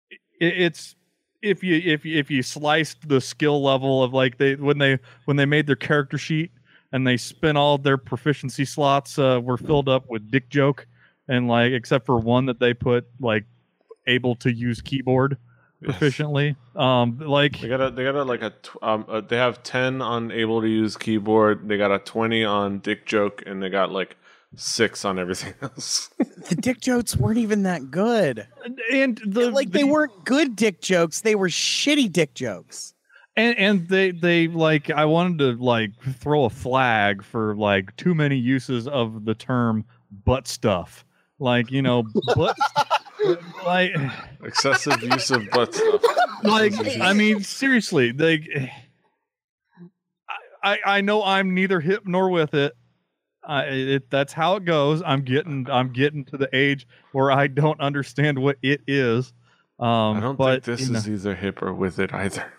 it, 0.00 0.18
it's 0.40 0.96
if 1.42 1.62
you 1.62 1.76
if 1.76 2.04
you 2.04 2.18
if 2.18 2.28
you 2.28 2.42
sliced 2.42 3.08
the 3.08 3.20
skill 3.20 3.62
level 3.62 4.02
of 4.02 4.12
like 4.12 4.36
they 4.36 4.56
when 4.56 4.78
they 4.78 4.98
when 5.26 5.36
they 5.36 5.46
made 5.46 5.66
their 5.66 5.76
character 5.76 6.18
sheet 6.18 6.50
and 6.96 7.06
they 7.06 7.16
spent 7.18 7.58
all 7.58 7.76
their 7.78 7.98
proficiency 7.98 8.64
slots 8.64 9.18
uh, 9.18 9.38
were 9.42 9.58
filled 9.58 9.88
up 9.88 10.04
with 10.08 10.30
dick 10.30 10.48
joke 10.48 10.86
and 11.28 11.46
like 11.46 11.72
except 11.72 12.06
for 12.06 12.18
one 12.18 12.46
that 12.46 12.58
they 12.58 12.72
put 12.72 13.06
like 13.20 13.44
able 14.06 14.34
to 14.34 14.50
use 14.52 14.80
keyboard 14.80 15.36
Yes. 15.82 15.94
proficiently 15.98 16.56
um 16.74 17.18
like 17.18 17.60
They 17.60 17.68
got 17.68 17.82
a 17.82 17.90
they 17.90 18.02
got 18.04 18.14
a 18.14 18.22
like 18.22 18.40
a 18.40 18.48
tw- 18.62 18.82
um 18.82 19.04
uh, 19.08 19.20
they 19.20 19.36
have 19.36 19.62
ten 19.62 20.00
on 20.00 20.32
able 20.32 20.62
to 20.62 20.66
use 20.68 20.96
keyboard. 20.96 21.68
They 21.68 21.76
got 21.76 21.92
a 21.92 21.98
twenty 21.98 22.44
on 22.44 22.78
dick 22.78 23.04
joke, 23.04 23.42
and 23.44 23.62
they 23.62 23.68
got 23.68 23.92
like 23.92 24.16
six 24.56 25.04
on 25.04 25.18
everything 25.18 25.52
else. 25.62 26.08
the 26.48 26.54
dick 26.56 26.80
jokes 26.80 27.14
weren't 27.14 27.36
even 27.36 27.64
that 27.64 27.90
good. 27.90 28.46
and 28.90 29.20
the 29.26 29.50
like 29.50 29.70
they 29.72 29.84
weren't 29.84 30.24
good 30.24 30.56
dick 30.56 30.80
jokes, 30.80 31.20
they 31.20 31.34
were 31.34 31.48
shitty 31.50 32.10
dick 32.10 32.32
jokes. 32.32 32.94
And 33.36 33.58
and 33.58 33.88
they 33.88 34.10
they 34.10 34.48
like 34.48 34.90
i 34.90 35.04
wanted 35.04 35.38
to 35.38 35.62
like 35.62 35.90
throw 36.14 36.44
a 36.44 36.50
flag 36.50 37.22
for 37.22 37.54
like 37.56 37.94
too 37.96 38.14
many 38.14 38.36
uses 38.36 38.88
of 38.88 39.24
the 39.24 39.34
term 39.34 39.84
butt 40.24 40.46
stuff 40.48 41.04
like 41.38 41.70
you 41.70 41.82
know, 41.82 42.04
but 42.34 42.56
like 43.66 43.94
Excessive 44.44 45.02
use 45.02 45.30
of 45.30 45.48
butt 45.50 45.74
stuff. 45.74 46.02
like 46.42 46.72
I 47.00 47.12
mean 47.12 47.42
seriously, 47.42 48.12
like 48.12 48.48
I 50.62 50.78
I 50.84 51.00
know 51.00 51.22
I'm 51.22 51.54
neither 51.54 51.80
hip 51.80 52.02
nor 52.06 52.30
with 52.30 52.54
it. 52.54 52.74
I 53.44 53.64
it, 53.64 54.10
that's 54.10 54.32
how 54.32 54.56
it 54.56 54.64
goes. 54.64 55.02
I'm 55.04 55.22
getting 55.22 55.68
I'm 55.70 55.92
getting 55.92 56.24
to 56.26 56.36
the 56.36 56.48
age 56.54 56.86
where 57.12 57.30
I 57.30 57.46
don't 57.48 57.80
understand 57.80 58.38
what 58.38 58.56
it 58.62 58.80
is. 58.86 59.32
Um, 59.78 60.16
I 60.16 60.20
don't 60.20 60.36
but, 60.36 60.64
think 60.64 60.78
this 60.78 60.86
you 60.86 60.92
know- 60.94 60.98
is 60.98 61.08
either 61.08 61.34
hip 61.34 61.60
or 61.62 61.74
with 61.74 61.98
it 61.98 62.12
either. 62.14 62.50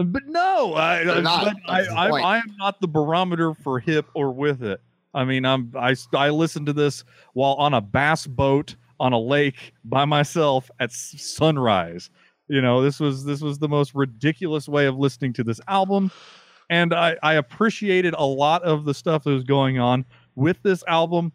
Uh, 0.00 0.04
but 0.04 0.26
no, 0.26 0.74
I, 0.74 1.04
They're 1.04 1.16
uh, 1.16 1.20
not. 1.20 1.44
but 1.44 1.56
I, 1.66 1.82
That's 1.82 1.88
the 1.88 1.98
I, 1.98 2.10
point. 2.10 2.24
I 2.24 2.38
am 2.38 2.56
not 2.58 2.80
the 2.80 2.88
barometer 2.88 3.54
for 3.54 3.78
hip 3.78 4.06
or 4.14 4.32
with 4.32 4.62
it. 4.62 4.80
I 5.12 5.24
mean, 5.24 5.44
I'm 5.44 5.72
I 5.76 5.94
I 6.14 6.30
listened 6.30 6.66
to 6.66 6.72
this 6.72 7.04
while 7.34 7.54
on 7.54 7.74
a 7.74 7.80
bass 7.80 8.26
boat 8.26 8.76
on 8.98 9.12
a 9.12 9.18
lake 9.18 9.72
by 9.84 10.04
myself 10.04 10.70
at 10.78 10.90
s- 10.90 11.14
sunrise. 11.18 12.10
You 12.48 12.62
know, 12.62 12.80
this 12.80 12.98
was 12.98 13.24
this 13.24 13.40
was 13.40 13.58
the 13.58 13.68
most 13.68 13.94
ridiculous 13.94 14.68
way 14.68 14.86
of 14.86 14.96
listening 14.96 15.32
to 15.34 15.44
this 15.44 15.60
album, 15.68 16.10
and 16.70 16.94
I 16.94 17.16
I 17.22 17.34
appreciated 17.34 18.14
a 18.16 18.24
lot 18.24 18.62
of 18.62 18.84
the 18.84 18.94
stuff 18.94 19.24
that 19.24 19.30
was 19.30 19.44
going 19.44 19.78
on 19.78 20.04
with 20.34 20.62
this 20.62 20.82
album, 20.86 21.32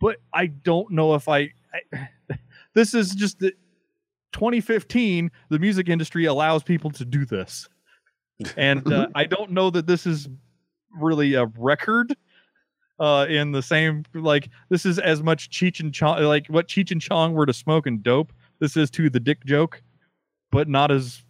but 0.00 0.16
I 0.32 0.46
don't 0.46 0.90
know 0.92 1.14
if 1.14 1.28
I. 1.28 1.50
I 1.92 2.08
this 2.74 2.94
is 2.94 3.14
just 3.14 3.40
the 3.40 3.52
2015. 4.32 5.30
The 5.50 5.58
music 5.58 5.88
industry 5.88 6.26
allows 6.26 6.62
people 6.62 6.90
to 6.92 7.04
do 7.04 7.24
this 7.24 7.68
and 8.56 8.90
uh, 8.92 9.08
I 9.14 9.24
don't 9.24 9.50
know 9.50 9.70
that 9.70 9.86
this 9.86 10.06
is 10.06 10.28
really 10.98 11.34
a 11.34 11.46
record. 11.56 12.14
Uh, 13.00 13.26
in 13.28 13.52
the 13.52 13.62
same 13.62 14.02
like 14.12 14.48
this 14.70 14.84
is 14.84 14.98
as 14.98 15.22
much 15.22 15.50
Cheech 15.50 15.78
and 15.78 15.94
Chong 15.94 16.20
like 16.24 16.48
what 16.48 16.66
Cheech 16.66 16.90
and 16.90 17.00
Chong 17.00 17.32
were 17.32 17.46
to 17.46 17.52
smoke 17.52 17.86
and 17.86 18.02
dope. 18.02 18.32
This 18.58 18.76
is 18.76 18.90
to 18.90 19.08
the 19.08 19.20
dick 19.20 19.44
joke, 19.44 19.80
but 20.50 20.68
not 20.68 20.90
as 20.90 21.22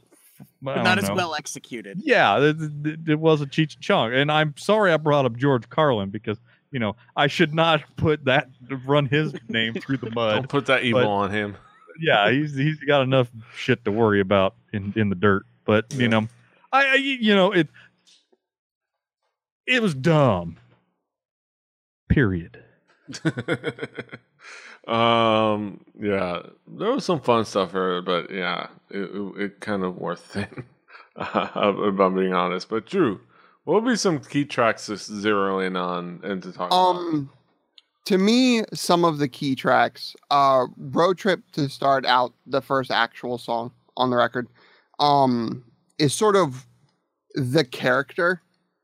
but 0.63 0.83
not 0.83 0.97
as 0.97 1.09
know. 1.11 1.15
well 1.15 1.35
executed. 1.35 2.01
Yeah, 2.03 2.39
it, 2.41 2.57
it, 2.87 3.01
it 3.09 3.21
was 3.21 3.43
a 3.43 3.47
Cheech 3.47 3.75
and 3.75 3.83
Chong, 3.83 4.15
and 4.15 4.33
I'm 4.33 4.55
sorry 4.57 4.93
I 4.95 4.97
brought 4.97 5.27
up 5.27 5.37
George 5.37 5.69
Carlin 5.69 6.09
because 6.09 6.39
you 6.71 6.79
know 6.79 6.97
I 7.17 7.27
should 7.27 7.53
not 7.55 7.83
put 7.97 8.25
that 8.25 8.49
run 8.87 9.05
his 9.05 9.35
name 9.51 9.75
through 9.75 9.99
the 9.99 10.11
mud 10.11 10.37
Don't 10.37 10.49
put 10.49 10.65
that 10.67 10.85
evil 10.85 11.03
but- 11.03 11.07
on 11.09 11.31
him. 11.31 11.55
yeah, 12.01 12.31
he's 12.31 12.55
he's 12.57 12.79
got 12.81 13.03
enough 13.03 13.29
shit 13.55 13.85
to 13.85 13.93
worry 13.93 14.21
about 14.21 14.55
in 14.73 14.95
in 14.97 15.11
the 15.11 15.17
dirt. 15.17 15.45
But 15.67 15.93
you 15.93 16.05
Yeah. 16.05 16.09
know, 16.09 16.29
I, 16.73 16.87
I 16.87 16.95
you 16.95 17.35
know 17.35 17.53
it 17.53 17.69
it 19.67 19.83
was 19.83 19.95
dumb. 19.95 20.57
Period. 22.09 22.65
um, 24.89 25.85
yeah, 26.01 26.41
there 26.67 26.91
was 26.91 27.05
some 27.05 27.21
fun 27.21 27.45
stuff 27.45 27.73
here, 27.73 28.01
but 28.03 28.31
yeah, 28.31 28.69
it, 28.91 29.11
it, 29.15 29.41
it 29.41 29.61
kind 29.61 29.85
of 29.85 29.99
wore 29.99 30.17
thin, 30.17 30.65
if 31.17 31.37
I'm 31.37 32.15
being 32.15 32.33
honest. 32.33 32.71
But 32.71 32.87
Drew, 32.87 33.21
what 33.65 33.83
would 33.83 33.91
be 33.91 33.97
some 33.97 34.21
key 34.21 34.47
tracks 34.47 34.87
to 34.87 34.97
zero 34.97 35.61
in 35.61 35.77
on 35.77 36.21
and 36.25 36.43
to 36.43 36.53
talk 36.53 36.69
about? 36.69 36.77
Um, 36.77 37.31
to 38.07 38.17
me, 38.17 38.65
some 38.73 39.05
of 39.05 39.19
the 39.19 39.29
key 39.29 39.55
tracks, 39.55 40.17
uh, 40.31 40.67
"Road 40.79 41.19
Trip" 41.19 41.41
to 41.53 41.69
start 41.69 42.07
out 42.07 42.33
the 42.47 42.63
first 42.63 42.91
actual 42.91 43.37
song 43.37 43.71
on 43.99 44.09
the 44.09 44.17
record, 44.17 44.49
um, 44.99 45.63
is 45.99 46.15
sort 46.15 46.37
of 46.37 46.67
the 47.35 47.65
character, 47.65 48.43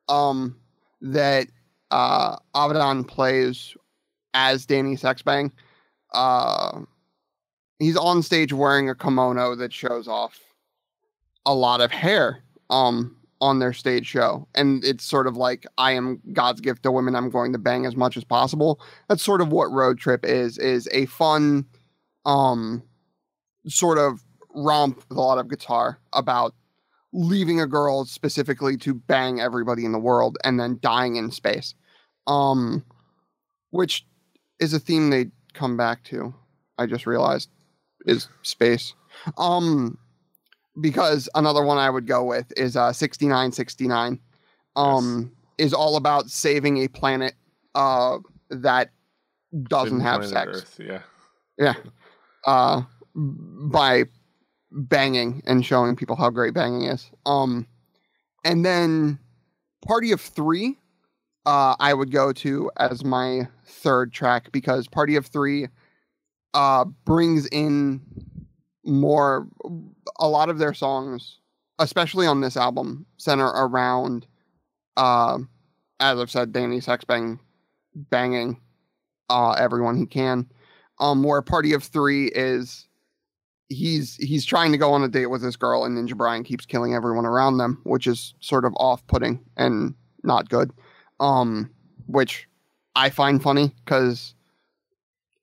um, 0.09 0.57
that 1.01 1.49
uh, 1.91 2.37
Avidan 2.55 3.07
plays 3.07 3.77
as 4.33 4.67
Danny 4.67 4.97
Sexbang. 4.97 5.51
Uh, 6.13 6.81
he's 7.79 7.97
on 7.97 8.23
stage 8.23 8.53
wearing 8.53 8.89
a 8.89 8.95
kimono 8.95 9.55
that 9.57 9.73
shows 9.73 10.09
off 10.09 10.41
a 11.47 11.55
lot 11.55 11.81
of 11.81 11.91
hair. 11.91 12.43
Um, 12.71 13.17
on 13.41 13.59
their 13.59 13.75
stage 13.75 14.07
show 14.07 14.49
and 14.55 14.83
it's 14.85 15.05
sort 15.05 15.27
of 15.27 15.37
like 15.37 15.67
i 15.77 15.93
am 15.93 16.19
god's 16.33 16.63
gift 16.63 16.83
to 16.83 16.91
women 16.91 17.15
i'm 17.15 17.29
going 17.29 17.53
to 17.53 17.59
bang 17.59 17.85
as 17.85 17.95
much 17.95 18.17
as 18.17 18.25
possible 18.25 18.81
that's 19.09 19.23
sort 19.23 19.43
of 19.43 19.53
what 19.53 19.71
road 19.71 19.99
trip 19.99 20.25
is 20.25 20.57
is 20.57 20.89
a 20.93 21.05
fun 21.07 21.67
um 22.25 22.83
sort 23.67 23.99
of 23.99 24.25
romp 24.55 24.97
with 24.97 25.19
a 25.19 25.21
lot 25.21 25.37
of 25.37 25.49
guitar 25.49 25.99
about 26.15 26.55
leaving 27.15 27.61
a 27.61 27.67
girl 27.67 28.05
specifically 28.05 28.77
to 28.77 28.93
bang 28.93 29.41
everybody 29.41 29.85
in 29.85 29.93
the 29.93 29.99
world 29.99 30.37
and 30.45 30.59
then 30.59 30.79
dying 30.83 31.17
in 31.17 31.31
space. 31.31 31.75
Um 32.27 32.85
which 33.71 34.05
is 34.59 34.75
a 34.75 34.79
theme 34.79 35.11
they 35.11 35.31
come 35.53 35.77
back 35.77 36.05
to 36.05 36.35
i 36.79 36.87
just 36.87 37.07
realized 37.07 37.49
is 38.07 38.29
space. 38.43 38.95
Um 39.39 39.97
because 40.81 41.29
another 41.37 41.65
one 41.65 41.79
I 41.79 41.89
would 41.89 42.07
go 42.07 42.25
with 42.25 42.53
is 42.57 42.77
uh 42.77 42.93
6969 42.93 44.19
um 44.75 45.31
is 45.57 45.73
all 45.73 45.97
about 45.97 46.31
saving 46.31 46.79
a 46.79 46.89
planet 46.89 47.35
uh 47.77 48.19
that 48.51 48.91
doesn't 49.69 49.99
Didn't 49.99 50.05
have 50.05 50.27
sex. 50.27 50.51
Earth, 50.53 50.81
yeah. 50.83 51.03
yeah. 51.59 51.75
Uh 52.45 52.83
by 53.15 54.05
banging 54.75 55.43
and 55.47 55.65
showing 55.65 55.97
people 55.97 56.17
how 56.17 56.31
great 56.31 56.55
banging 56.55 56.83
is. 56.83 57.11
Um 57.27 57.67
and 58.45 58.65
then 58.65 59.19
party 59.87 60.13
of 60.13 60.21
3 60.21 60.77
uh 61.47 61.77
I 61.79 61.95
would 61.95 62.11
go 62.11 62.33
to 62.33 62.71
as 62.77 63.05
my 63.05 63.49
third 63.67 64.13
track 64.13 64.53
because 64.53 64.89
party 64.89 65.17
of 65.17 65.27
3 65.27 65.69
uh 66.55 66.85
brings 67.05 67.47
in 67.47 68.01
more 68.85 69.49
a 70.19 70.29
lot 70.29 70.51
of 70.51 70.59
their 70.59 70.75
songs 70.75 71.39
especially 71.79 72.27
on 72.27 72.41
this 72.41 72.57
album 72.57 73.07
center 73.17 73.47
around 73.47 74.27
uh 74.97 75.39
as 76.01 76.19
i've 76.19 76.31
said 76.31 76.53
danny 76.53 76.81
sexbang 76.81 77.39
banging 77.95 78.61
uh 79.31 79.53
everyone 79.53 79.97
he 79.97 80.07
can. 80.07 80.49
Um 81.01 81.23
where 81.23 81.43
party 81.43 81.73
of 81.73 81.83
three 81.83 82.27
is 82.27 82.87
he's 83.75 84.17
he's 84.17 84.45
trying 84.45 84.73
to 84.73 84.79
go 84.79 84.93
on 84.93 85.03
a 85.03 85.09
date 85.09 85.27
with 85.27 85.43
this 85.43 85.57
girl 85.57 85.85
and 85.85 85.97
ninja 85.97 86.17
brian 86.17 86.45
keeps 86.45 86.65
killing 86.65 86.95
everyone 86.95 87.27
around 87.27 87.59
them 87.59 87.81
which 87.85 88.07
is 88.07 88.35
sort 88.41 88.65
of 88.65 88.73
off-putting 88.77 89.41
and 89.57 89.95
not 90.23 90.49
good 90.49 90.71
um 91.21 91.71
which 92.07 92.49
i 92.97 93.11
find 93.11 93.43
funny 93.43 93.75
because 93.85 94.35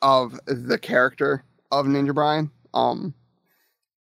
of 0.01 0.39
the 0.45 0.77
character 0.77 1.43
of 1.71 1.85
ninja 1.85 2.13
brian 2.13 2.49
um 2.73 3.13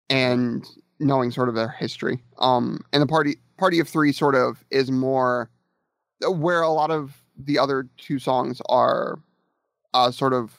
and 0.10 0.68
knowing 1.00 1.32
sort 1.32 1.50
of 1.50 1.56
their 1.56 1.70
history. 1.70 2.24
Um, 2.40 2.82
and 2.94 3.02
the 3.02 3.08
party 3.08 3.38
party 3.58 3.80
of 3.80 3.88
three 3.88 4.12
sort 4.12 4.36
of 4.36 4.64
is 4.70 4.92
more 4.92 5.50
where 6.22 6.62
a 6.62 6.70
lot 6.70 6.92
of 6.92 7.24
the 7.38 7.60
other 7.60 7.88
two 7.98 8.20
songs 8.20 8.62
are 8.70 9.20
uh, 9.94 10.12
sort 10.12 10.34
of 10.34 10.58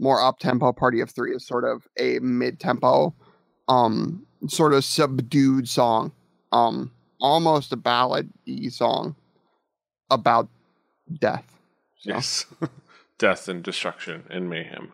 more 0.00 0.20
up 0.20 0.38
tempo. 0.40 0.72
Party 0.72 1.00
of 1.00 1.10
three 1.10 1.34
is 1.34 1.46
sort 1.46 1.64
of 1.64 1.86
a 1.98 2.18
mid 2.20 2.58
tempo, 2.58 3.14
um, 3.68 4.26
sort 4.48 4.72
of 4.72 4.84
subdued 4.84 5.68
song, 5.68 6.12
um, 6.50 6.90
almost 7.20 7.72
a 7.72 7.76
ballad 7.76 8.30
y 8.46 8.68
song 8.68 9.14
about 10.10 10.48
death. 11.20 11.44
So, 12.00 12.10
Yes. 12.10 12.46
Death 13.18 13.48
and 13.48 13.62
destruction 13.62 14.24
and 14.30 14.48
mayhem. 14.48 14.92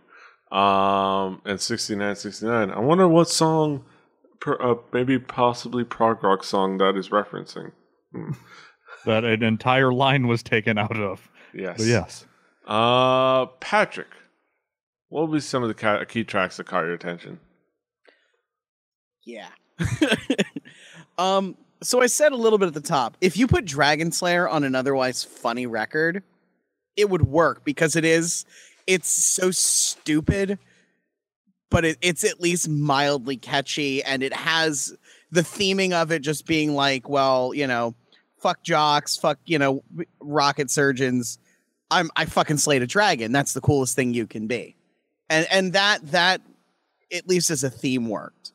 Um, 0.50 1.40
and 1.44 1.60
69, 1.60 2.16
69. 2.16 2.70
I 2.72 2.78
wonder 2.80 3.06
what 3.06 3.28
song, 3.28 3.84
per, 4.40 4.60
uh, 4.60 4.74
maybe 4.92 5.16
possibly 5.18 5.84
prog 5.84 6.24
rock 6.24 6.42
song 6.42 6.78
that 6.78 6.96
is 6.96 7.10
referencing. 7.10 7.70
Hmm. 8.12 8.32
That 9.04 9.24
an 9.24 9.44
entire 9.44 9.92
line 9.92 10.26
was 10.26 10.42
taken 10.42 10.76
out 10.76 10.98
of. 10.98 11.28
Yes. 11.54 11.76
But 11.76 11.86
yes. 11.86 12.26
Uh, 12.66 13.46
Patrick, 13.60 14.08
what 15.08 15.22
will 15.22 15.34
be 15.34 15.40
some 15.40 15.62
of 15.62 15.68
the 15.68 16.06
key 16.08 16.24
tracks 16.24 16.56
that 16.56 16.66
caught 16.66 16.84
your 16.84 16.94
attention? 16.94 17.38
Yeah. 19.24 19.48
um. 21.18 21.56
So 21.82 22.00
I 22.00 22.06
said 22.06 22.32
a 22.32 22.36
little 22.36 22.58
bit 22.58 22.68
at 22.68 22.74
the 22.74 22.80
top. 22.80 23.18
If 23.20 23.36
you 23.36 23.46
put 23.46 23.66
Dragon 23.66 24.10
Slayer 24.10 24.48
on 24.48 24.64
an 24.64 24.74
otherwise 24.74 25.22
funny 25.22 25.66
record, 25.66 26.22
it 26.96 27.10
would 27.10 27.26
work 27.26 27.64
because 27.64 27.96
it 27.96 28.04
is. 28.04 28.46
It's 28.86 29.08
so 29.08 29.50
stupid, 29.50 30.58
but 31.70 31.84
it, 31.84 31.98
it's 32.00 32.24
at 32.24 32.40
least 32.40 32.68
mildly 32.68 33.36
catchy, 33.36 34.02
and 34.02 34.22
it 34.22 34.32
has 34.32 34.96
the 35.30 35.42
theming 35.42 35.92
of 35.92 36.12
it 36.12 36.20
just 36.20 36.46
being 36.46 36.74
like, 36.74 37.08
well, 37.08 37.52
you 37.52 37.66
know, 37.66 37.94
fuck 38.38 38.62
jocks, 38.62 39.16
fuck 39.16 39.38
you 39.44 39.58
know, 39.58 39.82
rocket 40.20 40.70
surgeons. 40.70 41.38
I'm 41.90 42.10
I 42.16 42.24
fucking 42.24 42.58
slayed 42.58 42.82
a 42.82 42.86
dragon. 42.86 43.32
That's 43.32 43.52
the 43.52 43.60
coolest 43.60 43.96
thing 43.96 44.14
you 44.14 44.26
can 44.26 44.46
be, 44.46 44.75
and 45.30 45.46
and 45.50 45.72
that 45.72 46.00
that 46.12 46.40
at 47.12 47.28
least 47.28 47.50
as 47.50 47.62
a 47.64 47.70
theme 47.70 48.08
worked. 48.08 48.52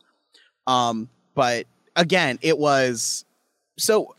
Um, 0.67 1.09
but 1.35 1.65
again, 1.95 2.39
it 2.41 2.57
was 2.57 3.25
so. 3.77 4.15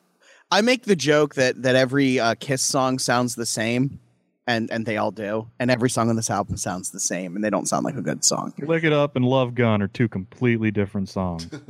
I 0.51 0.61
make 0.61 0.83
the 0.85 0.97
joke 0.97 1.35
that 1.37 1.63
that 1.63 1.77
every 1.77 2.21
uh, 2.21 2.35
Kiss 2.39 2.61
song 2.63 2.99
sounds 2.99 3.35
the 3.37 3.47
same, 3.47 3.99
and 4.47 4.71
and 4.71 4.85
they 4.85 4.97
all 4.99 5.11
do. 5.11 5.49
And 5.59 5.71
every 5.71 5.89
song 5.89 6.11
on 6.11 6.17
this 6.17 6.29
album 6.31 6.57
sounds 6.59 6.91
the 6.91 7.01
same, 7.01 7.37
and 7.37 7.45
they 7.45 7.49
don't 7.51 7.67
sound 7.67 7.85
like 7.85 7.97
a 7.97 8.03
good 8.03 8.23
song. 8.25 8.53
Lick 8.59 8.85
It 8.85 8.93
Up 8.93 9.17
and 9.17 9.25
Love 9.25 9.55
Gun 9.55 9.81
are 9.81 9.89
two 9.89 10.09
completely 10.09 10.71
different 10.71 11.09
songs. 11.09 11.49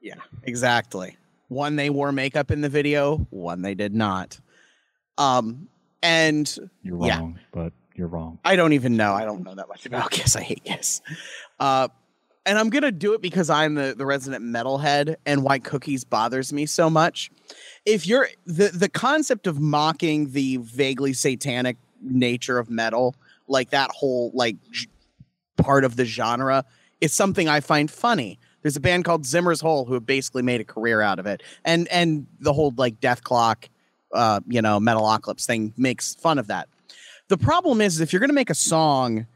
Yeah, 0.00 0.16
exactly. 0.42 1.16
One 1.48 1.76
they 1.76 1.88
wore 1.88 2.12
makeup 2.12 2.50
in 2.50 2.60
the 2.60 2.68
video, 2.68 3.26
one 3.30 3.62
they 3.62 3.74
did 3.74 3.94
not. 3.94 4.38
Um, 5.16 5.68
and 6.02 6.46
You're 6.82 7.06
Yeah. 7.06 7.20
wrong, 7.20 7.38
but 7.52 7.72
you're 7.94 8.08
wrong. 8.08 8.38
I 8.44 8.56
don't 8.56 8.72
even 8.72 8.96
know. 8.96 9.14
I 9.14 9.24
don't 9.24 9.42
know 9.44 9.54
that 9.54 9.68
much 9.68 9.86
about 9.86 10.10
Kiss. 10.10 10.36
I 10.36 10.42
hate 10.42 10.64
Kiss. 10.64 11.00
Uh, 11.60 11.88
and 12.46 12.58
I'm 12.58 12.68
gonna 12.68 12.92
do 12.92 13.14
it 13.14 13.22
because 13.22 13.48
I'm 13.48 13.74
the, 13.74 13.94
the 13.96 14.04
resident 14.04 14.44
metalhead 14.44 15.16
and 15.24 15.42
why 15.42 15.58
cookies 15.58 16.04
bothers 16.04 16.52
me 16.52 16.66
so 16.66 16.90
much. 16.90 17.30
If 17.86 18.06
you're 18.06 18.28
the 18.44 18.68
the 18.68 18.88
concept 18.88 19.46
of 19.46 19.60
mocking 19.60 20.32
the 20.32 20.58
vaguely 20.58 21.12
satanic 21.14 21.76
nature 22.02 22.58
of 22.58 22.68
metal, 22.68 23.14
like 23.48 23.70
that 23.70 23.90
whole 23.90 24.30
like 24.34 24.56
j- 24.70 24.88
part 25.56 25.84
of 25.84 25.96
the 25.96 26.04
genre, 26.04 26.64
is 27.00 27.12
something 27.12 27.48
I 27.48 27.60
find 27.60 27.90
funny. 27.90 28.38
There's 28.62 28.76
a 28.76 28.80
band 28.80 29.04
called 29.04 29.26
Zimmer's 29.26 29.60
Hole 29.60 29.84
who 29.84 29.94
have 29.94 30.06
basically 30.06 30.42
made 30.42 30.60
a 30.60 30.64
career 30.64 31.00
out 31.00 31.18
of 31.18 31.26
it, 31.26 31.42
and 31.64 31.88
and 31.88 32.26
the 32.40 32.52
whole 32.52 32.74
like 32.76 33.00
Dethklok, 33.00 33.68
uh, 34.12 34.40
you 34.46 34.60
know, 34.60 34.80
Metalocalypse 34.80 35.46
thing 35.46 35.72
makes 35.76 36.14
fun 36.14 36.38
of 36.38 36.48
that. 36.48 36.68
The 37.28 37.38
problem 37.38 37.80
is, 37.80 38.00
if 38.00 38.12
you're 38.12 38.20
going 38.20 38.30
to 38.30 38.34
make 38.34 38.50
a 38.50 38.54
song 38.54 39.26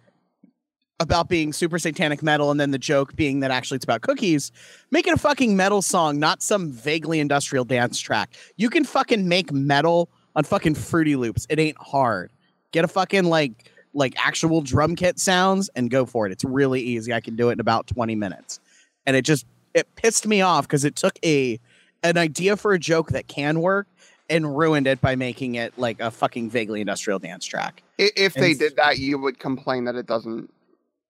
about 1.00 1.28
being 1.28 1.52
super 1.52 1.78
satanic 1.78 2.23
metal 2.23 2.50
and 2.50 2.59
then 2.59 2.71
the 2.71 2.78
joke 2.78 3.14
being 3.14 3.40
that 3.40 3.50
actually 3.50 3.76
it's 3.76 3.85
about 3.85 4.02
cookies, 4.02 4.50
make 4.90 5.07
it 5.07 5.14
a 5.14 5.18
fucking 5.18 5.57
metal 5.57 5.80
song, 5.80 6.18
not 6.18 6.42
some 6.42 6.71
vaguely 6.71 7.21
industrial 7.21 7.64
dance 7.64 7.99
track. 8.00 8.35
You 8.57 8.68
can 8.68 8.85
fucking 8.85 9.28
make 9.28 9.52
metal 9.52 10.11
on 10.37 10.45
fucking 10.45 10.75
Fruity 10.75 11.16
Loops. 11.16 11.47
It 11.49 11.59
ain't 11.59 11.78
hard. 11.78 12.33
Get 12.73 12.85
a 12.85 12.88
fucking 12.88 13.25
like 13.25 13.71
like 13.95 14.14
actual 14.25 14.61
drum 14.61 14.95
kit 14.95 15.18
sounds 15.18 15.71
and 15.75 15.90
go 15.90 16.04
for 16.04 16.26
it. 16.26 16.33
It's 16.33 16.45
really 16.45 16.80
easy. 16.80 17.12
I 17.12 17.21
can 17.21 17.37
do 17.37 17.49
it 17.49 17.54
in 17.54 17.61
about 17.61 17.87
20 17.87 18.14
minutes. 18.14 18.61
And 19.07 19.16
it 19.16 19.23
just 19.23 19.47
it 19.75 19.88
pissed 19.97 20.26
me 20.26 20.42
off 20.42 20.66
because 20.66 20.85
it 20.85 20.95
took 20.95 21.18
a 21.25 21.59
an 22.02 22.18
idea 22.18 22.57
for 22.57 22.73
a 22.73 22.78
joke 22.78 23.11
that 23.11 23.28
can 23.28 23.61
work 23.61 23.88
and 24.30 24.56
ruined 24.56 24.87
it 24.87 25.00
by 25.00 25.16
making 25.16 25.54
it 25.54 25.73
like 25.78 26.00
a 26.00 26.11
fucking 26.11 26.50
vaguely 26.50 26.80
industrial 26.80 27.18
dance 27.18 27.44
track. 27.44 27.82
If 27.99 28.35
they 28.35 28.50
And- 28.50 28.58
did 28.58 28.76
that, 28.76 28.99
you 28.99 29.18
would 29.18 29.38
complain 29.38 29.85
that 29.85 29.94
it 29.97 30.06
doesn't 30.06 30.52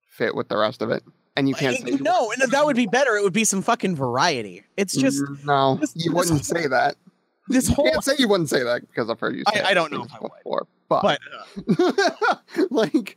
fit 0.08 0.34
with 0.34 0.48
the 0.48 0.56
rest 0.56 0.82
of 0.82 0.90
it, 0.90 1.02
and 1.36 1.48
you 1.48 1.54
can't 1.54 1.76
say 1.78 1.92
Uh, 1.92 1.96
no, 2.00 2.32
and 2.32 2.50
that 2.50 2.64
would 2.66 2.76
be 2.76 2.86
better. 2.86 3.16
It 3.16 3.22
would 3.22 3.32
be 3.32 3.44
some 3.44 3.62
fucking 3.62 3.94
variety. 3.96 4.64
It's 4.76 4.96
just 4.96 5.22
Mm, 5.22 5.44
no. 5.44 5.74
this- 5.76 5.92
you 5.96 6.10
this 6.10 6.12
wouldn't 6.14 6.44
say 6.44 6.66
that. 6.66 6.96
this 7.48 7.68
You 7.68 7.74
whole. 7.76 7.90
can't 7.90 8.04
say 8.04 8.12
you 8.18 8.28
wouldn't 8.28 8.50
say 8.50 8.62
that 8.62 8.82
because 8.88 9.08
I've 9.10 9.20
heard 9.20 9.36
you. 9.36 9.44
I- 9.46 9.54
Say 9.54 9.60
I 9.62 9.70
it 9.70 9.74
don't 9.74 9.92
know 9.92 10.04
if 10.04 10.12
I 10.12 10.18
would. 10.20 10.30
before, 10.42 10.66
but, 10.88 11.02
But 11.02 11.20
like 12.70 13.16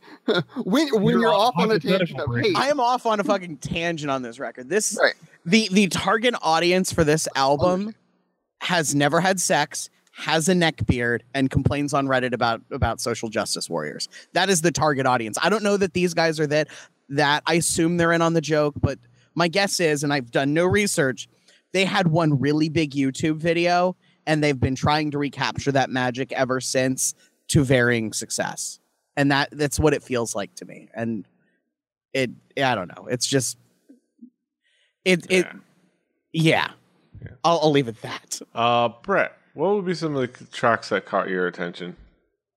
when 0.64 0.88
when 0.88 1.12
you're, 1.14 1.20
You're 1.22 1.34
off 1.34 1.54
on 1.56 1.70
a 1.70 1.78
tangent 1.78 2.20
of 2.20 2.34
hate, 2.36 2.56
I 2.56 2.68
am 2.68 2.80
off 2.80 3.06
on 3.06 3.20
a 3.20 3.24
fucking 3.24 3.58
tangent 3.58 4.10
on 4.10 4.22
this 4.22 4.38
record. 4.38 4.68
This 4.68 4.96
Right. 5.00 5.14
the 5.44 5.68
the 5.72 5.86
target 5.88 6.34
audience 6.42 6.92
for 6.92 7.04
this 7.04 7.26
album 7.34 7.94
has 8.62 8.94
never 8.94 9.20
had 9.20 9.40
sex, 9.40 9.90
has 10.12 10.48
a 10.48 10.54
neck 10.54 10.86
beard, 10.86 11.24
and 11.34 11.50
complains 11.50 11.92
on 11.92 12.06
Reddit 12.06 12.32
about 12.32 12.62
about 12.70 13.00
social 13.00 13.28
justice 13.28 13.68
warriors. 13.68 14.08
That 14.34 14.48
is 14.48 14.60
the 14.60 14.70
target 14.70 15.04
audience. 15.04 15.36
I 15.42 15.48
don't 15.48 15.64
know 15.64 15.76
that 15.76 15.94
these 15.94 16.14
guys 16.14 16.38
are 16.38 16.46
that 16.46 16.68
that 17.08 17.42
I 17.44 17.54
assume 17.54 17.96
they're 17.96 18.12
in 18.12 18.22
on 18.22 18.34
the 18.34 18.40
joke, 18.40 18.74
but 18.80 19.00
my 19.34 19.48
guess 19.48 19.80
is, 19.80 20.04
and 20.04 20.12
I've 20.12 20.30
done 20.30 20.54
no 20.54 20.64
research, 20.64 21.28
they 21.72 21.84
had 21.84 22.06
one 22.06 22.38
really 22.38 22.68
big 22.68 22.92
YouTube 22.92 23.38
video 23.38 23.96
and 24.26 24.44
they've 24.44 24.58
been 24.58 24.76
trying 24.76 25.10
to 25.10 25.18
recapture 25.18 25.72
that 25.72 25.90
magic 25.90 26.30
ever 26.32 26.60
since 26.60 27.14
to 27.48 27.64
varying 27.64 28.12
success. 28.12 28.78
And 29.16 29.32
that 29.32 29.48
that's 29.50 29.80
what 29.80 29.92
it 29.92 30.04
feels 30.04 30.36
like 30.36 30.54
to 30.56 30.64
me. 30.64 30.88
And 30.94 31.26
it 32.12 32.30
I 32.56 32.76
don't 32.76 32.88
know. 32.88 33.08
It's 33.08 33.26
just 33.26 33.58
it 35.04 35.26
it 35.28 35.48
Yeah. 36.32 36.70
Yeah. 37.22 37.28
Yeah. 37.30 37.36
I'll, 37.44 37.60
I'll 37.62 37.70
leave 37.70 37.88
it 37.88 37.96
at 37.96 38.02
that. 38.02 38.40
Uh, 38.54 38.90
Brett, 39.02 39.32
what 39.54 39.74
would 39.74 39.84
be 39.86 39.94
some 39.94 40.16
of 40.16 40.20
the 40.38 40.44
tracks 40.46 40.88
that 40.90 41.06
caught 41.06 41.28
your 41.28 41.46
attention? 41.46 41.96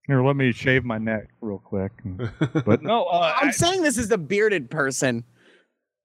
Here, 0.08 0.24
let 0.24 0.36
me 0.36 0.52
shave 0.52 0.84
my 0.86 0.98
neck 1.00 1.30
real 1.42 1.58
quick. 1.60 1.92
But 2.66 2.84
no, 2.84 3.06
uh, 3.06 3.34
I'm 3.42 3.48
I- 3.50 3.52
saying 3.52 3.82
this 3.82 3.98
is 3.98 4.08
the 4.10 4.18
bearded 4.18 4.70
person 4.70 5.24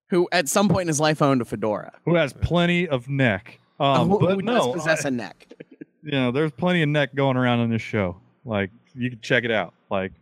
who 0.08 0.28
at 0.32 0.48
some 0.48 0.68
point 0.68 0.82
in 0.82 0.88
his 0.88 1.00
life 1.00 1.20
owned 1.22 1.40
a 1.40 1.44
fedora. 1.44 1.92
who 2.04 2.14
has 2.16 2.32
plenty 2.32 2.88
of 2.88 3.08
neck. 3.08 3.58
Um, 3.78 4.08
who, 4.10 4.18
but 4.20 4.34
who 4.36 4.42
no, 4.42 4.54
does 4.56 4.74
possess 4.74 5.04
I- 5.04 5.08
a 5.08 5.10
neck. 5.10 5.46
you 6.02 6.12
know, 6.12 6.32
there's 6.32 6.50
plenty 6.52 6.82
of 6.82 6.88
neck 6.88 7.14
going 7.14 7.36
around 7.36 7.60
in 7.60 7.70
this 7.70 7.82
show. 7.82 8.16
Like 8.44 8.70
you 8.94 9.10
can 9.10 9.20
check 9.20 9.44
it 9.44 9.50
out. 9.50 9.74
Like, 9.90 10.12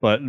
but 0.00 0.20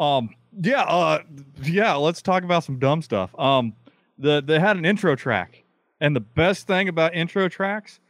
um, 0.00 0.30
yeah, 0.60 0.82
uh, 0.82 1.22
yeah. 1.62 1.94
Let's 1.94 2.22
talk 2.22 2.42
about 2.42 2.64
some 2.64 2.78
dumb 2.78 3.02
stuff. 3.02 3.38
Um, 3.38 3.74
the 4.18 4.42
they 4.42 4.58
had 4.58 4.76
an 4.78 4.84
intro 4.86 5.14
track, 5.16 5.62
and 6.00 6.14
the 6.14 6.20
best 6.20 6.66
thing 6.66 6.88
about 6.88 7.14
intro 7.14 7.48
tracks 7.48 8.00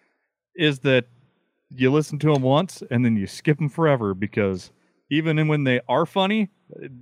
is 0.55 0.81
that 0.81 1.07
you 1.75 1.91
listen 1.91 2.19
to 2.21 2.33
them 2.33 2.43
once 2.43 2.83
and 2.91 3.05
then 3.05 3.17
you 3.17 3.27
skip 3.27 3.59
them 3.59 3.69
forever 3.69 4.15
because 4.15 4.71
even 5.11 5.49
when 5.49 5.65
they 5.65 5.81
are 5.89 6.07
funny, 6.07 6.51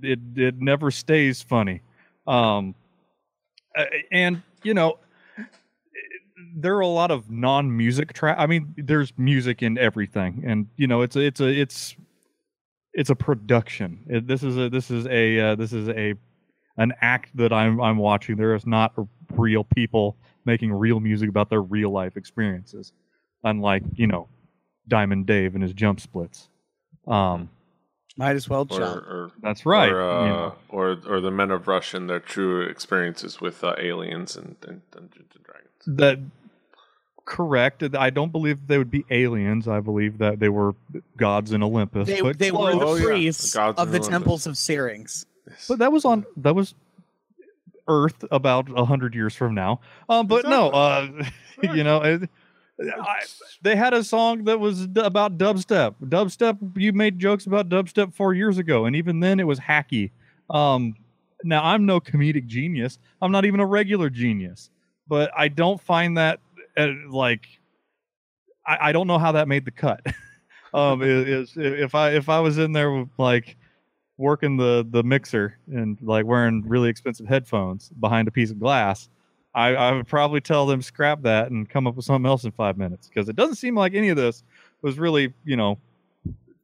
it 0.01 0.19
it, 0.35 0.55
never 0.59 0.91
stays 0.91 1.41
funny. 1.41 1.81
Um, 2.27 2.75
and 4.11 4.41
you 4.63 4.73
know 4.73 4.99
there 6.55 6.75
are 6.75 6.81
a 6.81 6.87
lot 6.87 7.11
of 7.11 7.29
non-music 7.29 8.13
track. 8.13 8.37
I 8.39 8.47
mean, 8.47 8.73
there's 8.77 9.13
music 9.17 9.61
in 9.61 9.77
everything, 9.77 10.43
and 10.45 10.67
you 10.77 10.87
know, 10.87 11.01
it's 11.01 11.15
a, 11.15 11.19
it's 11.19 11.41
a, 11.41 11.47
it's, 11.47 11.95
it's 12.93 13.09
a 13.09 13.15
production. 13.15 14.05
It, 14.07 14.27
this 14.27 14.41
is 14.43 14.57
a, 14.57 14.69
this 14.69 14.89
is 14.89 15.05
a, 15.07 15.39
uh, 15.39 15.55
this 15.55 15.73
is 15.73 15.89
a, 15.89 16.13
an 16.77 16.93
act 17.01 17.35
that 17.35 17.51
I'm, 17.51 17.81
I'm 17.81 17.97
watching. 17.97 18.37
There 18.37 18.55
is 18.55 18.65
not 18.65 18.93
real 19.31 19.65
people 19.75 20.17
making 20.45 20.71
real 20.73 20.99
music 20.99 21.29
about 21.29 21.49
their 21.49 21.61
real 21.61 21.89
life 21.91 22.15
experiences, 22.17 22.93
unlike 23.43 23.83
you 23.95 24.07
know, 24.07 24.27
Diamond 24.87 25.25
Dave 25.25 25.53
and 25.55 25.63
his 25.63 25.73
jump 25.73 25.99
splits. 25.99 26.47
Um, 27.07 27.49
Might 28.17 28.35
as 28.35 28.47
well 28.49 28.61
Or, 28.69 28.77
jump. 28.79 28.97
or 29.07 29.31
that's 29.41 29.65
right. 29.65 29.91
Or, 29.91 29.99
you 30.01 30.05
uh, 30.07 30.25
know. 30.27 30.55
or 30.69 30.97
or 31.07 31.21
the 31.21 31.31
Men 31.31 31.51
of 31.51 31.67
Rush 31.67 31.93
and 31.93 32.09
their 32.09 32.19
true 32.19 32.61
experiences 32.61 33.41
with 33.41 33.63
uh, 33.63 33.75
aliens 33.77 34.35
and, 34.35 34.55
and 34.67 34.81
Dungeons 34.91 35.31
and 35.35 35.43
Dragons. 35.43 35.99
that 35.99 36.19
correct. 37.25 37.83
I 37.95 38.09
don't 38.09 38.31
believe 38.31 38.67
they 38.67 38.77
would 38.77 38.91
be 38.91 39.05
aliens. 39.09 39.67
I 39.67 39.79
believe 39.79 40.19
that 40.19 40.39
they 40.39 40.49
were 40.49 40.75
gods 41.17 41.51
in 41.51 41.63
Olympus. 41.63 42.07
They, 42.07 42.21
but 42.21 42.37
they 42.39 42.51
were 42.51 42.71
close. 42.71 42.79
the 42.79 42.85
Oh, 42.85 42.95
yeah. 42.95 43.03
priests 43.05 43.53
The 43.53 43.61
of 43.61 43.67
of 43.69 43.75
the 43.91 43.97
Olympus. 43.97 44.07
temples 44.07 44.47
of 44.47 44.57
Syrinx. 44.57 45.25
But 45.67 45.79
that 45.79 45.91
was 45.91 46.05
on 46.05 46.25
that 46.37 46.55
was 46.55 46.73
Earth 47.87 48.23
about 48.31 48.67
a 48.75 48.85
hundred 48.85 49.15
years 49.15 49.35
from 49.35 49.53
now. 49.53 49.79
Um, 50.09 50.27
but 50.27 50.45
no, 50.45 50.69
uh, 50.69 51.07
you 51.63 51.83
know, 51.83 52.01
it, 52.01 52.29
I, 52.79 53.21
they 53.61 53.75
had 53.75 53.93
a 53.93 54.03
song 54.03 54.45
that 54.45 54.59
was 54.59 54.87
d- 54.87 55.01
about 55.01 55.37
dubstep. 55.37 55.95
Dubstep, 56.03 56.77
you 56.77 56.93
made 56.93 57.19
jokes 57.19 57.45
about 57.45 57.69
dubstep 57.69 58.13
four 58.13 58.33
years 58.33 58.57
ago, 58.57 58.85
and 58.85 58.95
even 58.95 59.19
then 59.19 59.39
it 59.39 59.47
was 59.47 59.59
hacky. 59.59 60.11
Um, 60.49 60.95
now 61.43 61.63
I'm 61.63 61.85
no 61.85 61.99
comedic 61.99 62.47
genius. 62.47 62.99
I'm 63.21 63.31
not 63.31 63.45
even 63.45 63.59
a 63.59 63.65
regular 63.65 64.09
genius, 64.09 64.69
but 65.07 65.31
I 65.37 65.47
don't 65.47 65.79
find 65.79 66.17
that 66.17 66.39
uh, 66.77 66.87
like 67.09 67.47
I, 68.65 68.89
I 68.89 68.91
don't 68.91 69.07
know 69.07 69.19
how 69.19 69.33
that 69.33 69.47
made 69.47 69.65
the 69.65 69.71
cut. 69.71 70.01
um, 70.73 71.01
is 71.01 71.53
if 71.55 71.95
I 71.95 72.11
if 72.11 72.29
I 72.29 72.39
was 72.39 72.57
in 72.57 72.73
there 72.73 72.91
with 72.91 73.09
like 73.17 73.57
working 74.17 74.57
the 74.57 74.85
the 74.89 75.03
mixer 75.03 75.57
and 75.67 75.97
like 76.01 76.25
wearing 76.25 76.63
really 76.67 76.89
expensive 76.89 77.27
headphones 77.27 77.89
behind 77.99 78.27
a 78.27 78.31
piece 78.31 78.51
of 78.51 78.59
glass, 78.59 79.09
I, 79.53 79.75
I 79.75 79.91
would 79.91 80.07
probably 80.07 80.41
tell 80.41 80.65
them 80.65 80.81
scrap 80.81 81.21
that 81.23 81.51
and 81.51 81.69
come 81.69 81.87
up 81.87 81.95
with 81.95 82.05
something 82.05 82.29
else 82.29 82.43
in 82.43 82.51
five 82.51 82.77
minutes 82.77 83.07
because 83.07 83.29
it 83.29 83.35
doesn't 83.35 83.55
seem 83.55 83.75
like 83.75 83.93
any 83.93 84.09
of 84.09 84.17
this 84.17 84.43
was 84.81 84.97
really 84.99 85.33
you 85.43 85.57
know 85.57 85.77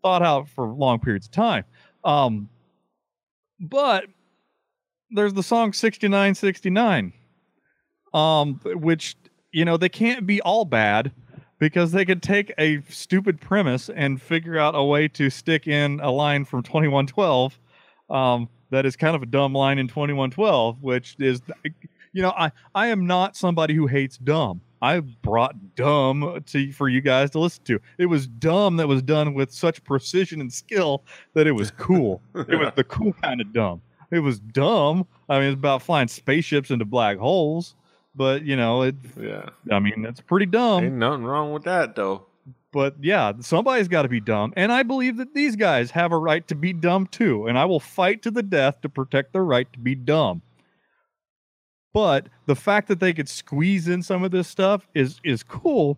thought 0.01 0.21
out 0.21 0.47
for 0.49 0.67
long 0.67 0.99
periods 0.99 1.27
of 1.27 1.31
time. 1.31 1.63
Um, 2.03 2.49
but 3.59 4.05
there's 5.11 5.33
the 5.33 5.43
song 5.43 5.73
6969 5.73 7.13
um 8.13 8.59
which 8.63 9.15
you 9.51 9.63
know 9.63 9.77
they 9.77 9.89
can't 9.89 10.25
be 10.25 10.41
all 10.41 10.65
bad 10.65 11.11
because 11.61 11.91
they 11.91 12.03
could 12.03 12.23
take 12.23 12.51
a 12.57 12.81
stupid 12.89 13.39
premise 13.39 13.87
and 13.89 14.19
figure 14.19 14.57
out 14.57 14.73
a 14.75 14.83
way 14.83 15.07
to 15.07 15.29
stick 15.29 15.67
in 15.67 15.99
a 16.01 16.09
line 16.11 16.43
from 16.43 16.63
2112 16.63 17.57
um, 18.09 18.49
that 18.71 18.85
is 18.85 18.95
kind 18.95 19.15
of 19.15 19.21
a 19.21 19.27
dumb 19.27 19.53
line 19.53 19.77
in 19.77 19.87
2112 19.87 20.81
which 20.81 21.15
is 21.19 21.41
you 22.11 22.21
know 22.21 22.31
i 22.31 22.51
i 22.75 22.87
am 22.87 23.05
not 23.05 23.37
somebody 23.37 23.73
who 23.73 23.87
hates 23.87 24.17
dumb. 24.17 24.59
I 24.83 24.99
brought 24.99 25.75
dumb 25.75 26.43
to 26.47 26.71
for 26.71 26.89
you 26.89 27.01
guys 27.01 27.29
to 27.31 27.39
listen 27.39 27.63
to. 27.65 27.79
It 27.99 28.07
was 28.07 28.25
dumb 28.25 28.77
that 28.77 28.87
was 28.87 29.03
done 29.03 29.35
with 29.35 29.53
such 29.53 29.83
precision 29.83 30.41
and 30.41 30.51
skill 30.51 31.03
that 31.35 31.45
it 31.45 31.51
was 31.51 31.69
cool. 31.69 32.19
It 32.33 32.59
was 32.59 32.73
the 32.75 32.83
cool 32.83 33.13
kind 33.21 33.41
of 33.41 33.53
dumb. 33.53 33.83
It 34.09 34.21
was 34.21 34.39
dumb. 34.39 35.05
I 35.29 35.39
mean 35.39 35.49
it's 35.49 35.59
about 35.59 35.83
flying 35.83 36.07
spaceships 36.07 36.71
into 36.71 36.85
black 36.85 37.17
holes 37.17 37.75
but 38.15 38.43
you 38.43 38.55
know 38.55 38.81
it 38.81 38.95
yeah, 39.19 39.49
i 39.71 39.79
mean 39.79 40.05
it's 40.05 40.21
pretty 40.21 40.45
dumb 40.45 40.83
ain't 40.83 40.95
nothing 40.95 41.23
wrong 41.23 41.53
with 41.53 41.63
that 41.63 41.95
though. 41.95 42.25
but 42.71 42.95
yeah, 43.01 43.33
somebody's 43.41 43.87
got 43.87 44.03
to 44.03 44.09
be 44.09 44.19
dumb, 44.21 44.53
and 44.55 44.71
I 44.71 44.83
believe 44.83 45.17
that 45.17 45.33
these 45.33 45.55
guys 45.55 45.91
have 45.91 46.11
a 46.11 46.17
right 46.17 46.47
to 46.47 46.55
be 46.55 46.71
dumb 46.73 47.07
too, 47.07 47.47
and 47.47 47.57
I 47.57 47.65
will 47.65 47.79
fight 47.81 48.21
to 48.23 48.31
the 48.31 48.43
death 48.43 48.79
to 48.81 48.89
protect 48.89 49.33
their 49.33 49.43
right 49.43 49.71
to 49.73 49.79
be 49.79 49.93
dumb. 49.95 50.41
But 51.93 52.27
the 52.45 52.55
fact 52.55 52.87
that 52.87 53.01
they 53.01 53.11
could 53.13 53.27
squeeze 53.27 53.87
in 53.89 54.01
some 54.01 54.23
of 54.23 54.31
this 54.31 54.47
stuff 54.47 54.87
is 54.93 55.19
is 55.23 55.43
cool, 55.43 55.97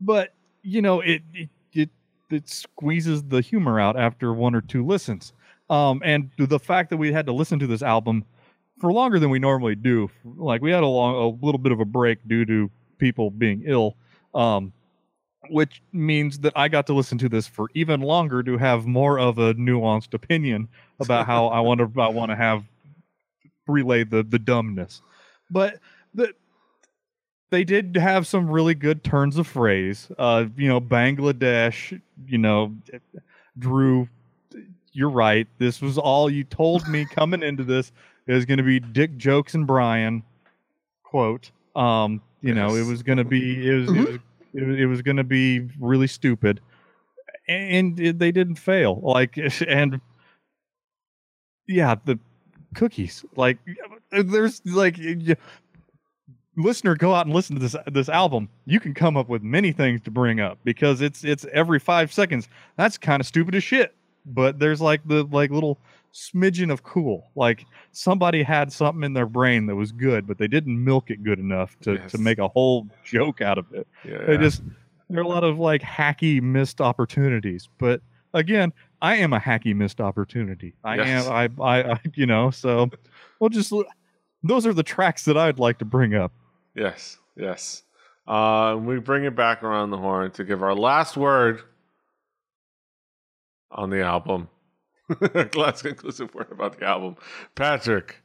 but 0.00 0.32
you 0.62 0.80
know 0.80 1.00
it 1.00 1.22
it 1.34 1.50
it, 1.72 1.90
it 2.30 2.48
squeezes 2.48 3.22
the 3.24 3.42
humor 3.42 3.78
out 3.78 3.98
after 3.98 4.32
one 4.32 4.54
or 4.54 4.62
two 4.62 4.84
listens. 4.84 5.34
Um, 5.68 6.00
and 6.04 6.30
the 6.38 6.58
fact 6.58 6.90
that 6.90 6.96
we 6.96 7.12
had 7.12 7.26
to 7.26 7.32
listen 7.32 7.58
to 7.58 7.66
this 7.66 7.82
album 7.82 8.24
for 8.78 8.92
longer 8.92 9.18
than 9.18 9.30
we 9.30 9.38
normally 9.38 9.74
do, 9.74 10.10
like 10.24 10.62
we 10.62 10.70
had 10.70 10.82
a 10.82 10.86
long 10.86 11.14
a 11.14 11.44
little 11.44 11.58
bit 11.58 11.72
of 11.72 11.80
a 11.80 11.84
break 11.84 12.18
due 12.26 12.44
to 12.44 12.70
people 12.98 13.30
being 13.30 13.62
ill. 13.66 13.96
Um, 14.34 14.72
which 15.50 15.82
means 15.92 16.40
that 16.40 16.52
I 16.56 16.68
got 16.68 16.86
to 16.88 16.92
listen 16.92 17.18
to 17.18 17.28
this 17.28 17.46
for 17.46 17.68
even 17.74 18.00
longer 18.00 18.42
to 18.42 18.58
have 18.58 18.86
more 18.86 19.18
of 19.18 19.38
a 19.38 19.54
nuanced 19.54 20.14
opinion 20.14 20.68
about 21.00 21.26
how 21.26 21.46
I 21.46 21.60
want 21.60 21.80
to 21.80 22.00
I 22.00 22.08
want 22.08 22.30
to 22.30 22.36
have 22.36 22.64
relay 23.66 24.04
the 24.04 24.22
the 24.22 24.38
dumbness. 24.38 25.02
But 25.50 25.78
the 26.14 26.34
they 27.50 27.64
did 27.64 27.96
have 27.96 28.26
some 28.26 28.50
really 28.50 28.74
good 28.74 29.04
turns 29.04 29.38
of 29.38 29.46
phrase. 29.46 30.08
Uh, 30.18 30.46
you 30.56 30.68
know, 30.68 30.80
Bangladesh, 30.80 32.00
you 32.26 32.38
know, 32.38 32.74
Drew, 33.58 34.08
you're 34.92 35.10
right. 35.10 35.46
This 35.58 35.80
was 35.80 35.96
all 35.96 36.28
you 36.28 36.42
told 36.42 36.88
me 36.88 37.06
coming 37.06 37.42
into 37.42 37.62
this. 37.62 37.92
It 38.26 38.32
was 38.32 38.44
going 38.44 38.58
to 38.58 38.64
be 38.64 38.80
Dick 38.80 39.16
jokes 39.16 39.54
and 39.54 39.66
Brian 39.66 40.22
quote. 41.02 41.50
Um, 41.74 42.22
you 42.42 42.54
know, 42.54 42.74
it 42.74 42.86
was 42.86 43.02
going 43.02 43.18
to 43.18 43.24
be 43.24 43.68
it 43.68 43.74
was, 43.74 43.88
it 43.88 43.98
was 43.98 44.18
it 44.54 44.66
was, 44.66 44.78
it 44.78 44.86
was 44.86 45.02
going 45.02 45.16
to 45.16 45.24
be 45.24 45.68
really 45.78 46.06
stupid, 46.06 46.60
and 47.48 47.98
it, 48.00 48.18
they 48.18 48.32
didn't 48.32 48.56
fail. 48.56 49.00
Like 49.02 49.38
and 49.68 50.00
yeah, 51.66 51.96
the 52.04 52.18
cookies. 52.74 53.24
Like 53.36 53.58
there's 54.10 54.62
like 54.64 54.96
y- 54.98 55.36
listener 56.56 56.94
go 56.94 57.14
out 57.14 57.26
and 57.26 57.34
listen 57.34 57.56
to 57.56 57.62
this 57.62 57.76
this 57.86 58.08
album. 58.08 58.48
You 58.64 58.80
can 58.80 58.94
come 58.94 59.16
up 59.16 59.28
with 59.28 59.42
many 59.42 59.72
things 59.72 60.00
to 60.02 60.10
bring 60.10 60.40
up 60.40 60.58
because 60.64 61.00
it's 61.00 61.24
it's 61.24 61.44
every 61.52 61.78
five 61.78 62.12
seconds. 62.12 62.48
That's 62.76 62.98
kind 62.98 63.20
of 63.20 63.26
stupid 63.26 63.54
as 63.54 63.64
shit. 63.64 63.94
But 64.24 64.58
there's 64.58 64.80
like 64.80 65.06
the 65.06 65.24
like 65.24 65.50
little 65.50 65.78
smidgen 66.16 66.72
of 66.72 66.82
cool. 66.82 67.30
Like 67.34 67.66
somebody 67.92 68.42
had 68.42 68.72
something 68.72 69.04
in 69.04 69.12
their 69.12 69.26
brain 69.26 69.66
that 69.66 69.76
was 69.76 69.92
good, 69.92 70.26
but 70.26 70.38
they 70.38 70.48
didn't 70.48 70.82
milk 70.82 71.10
it 71.10 71.22
good 71.22 71.38
enough 71.38 71.78
to 71.80 71.94
Yes. 71.94 72.12
to 72.12 72.18
make 72.18 72.38
a 72.38 72.48
whole 72.48 72.88
joke 73.04 73.42
out 73.42 73.58
of 73.58 73.66
it. 73.74 73.86
Yeah, 74.04 74.24
They 74.26 74.38
just 74.38 74.62
there 75.10 75.20
are 75.20 75.24
a 75.24 75.28
lot 75.28 75.44
of 75.44 75.58
like 75.58 75.82
hacky 75.82 76.40
missed 76.40 76.80
opportunities. 76.80 77.68
But 77.78 78.00
again, 78.32 78.72
I 79.02 79.16
am 79.16 79.32
a 79.34 79.38
hacky 79.40 79.76
missed 79.76 80.00
opportunity. 80.00 80.74
I 80.82 80.96
Yes. 80.96 81.26
am 81.26 81.32
I, 81.60 81.62
I 81.62 81.92
I 81.92 82.00
you 82.14 82.24
know, 82.26 82.50
so 82.50 82.88
we'll 83.38 83.50
just 83.50 83.72
those 84.42 84.66
are 84.66 84.72
the 84.72 84.82
tracks 84.82 85.24
that 85.26 85.36
I'd 85.36 85.58
like 85.58 85.78
to 85.78 85.84
bring 85.84 86.14
up. 86.14 86.32
Yes, 86.74 87.18
yes. 87.36 87.82
Uh, 88.26 88.76
we 88.80 88.98
bring 88.98 89.24
it 89.24 89.36
back 89.36 89.62
around 89.62 89.90
the 89.90 89.98
horn 89.98 90.30
to 90.32 90.44
give 90.44 90.62
our 90.62 90.74
last 90.74 91.16
word 91.16 91.62
on 93.70 93.90
the 93.90 94.02
album. 94.02 94.48
last 95.54 95.82
conclusive 95.82 96.34
word 96.34 96.48
about 96.50 96.78
the 96.78 96.86
album. 96.86 97.16
Patrick, 97.54 98.22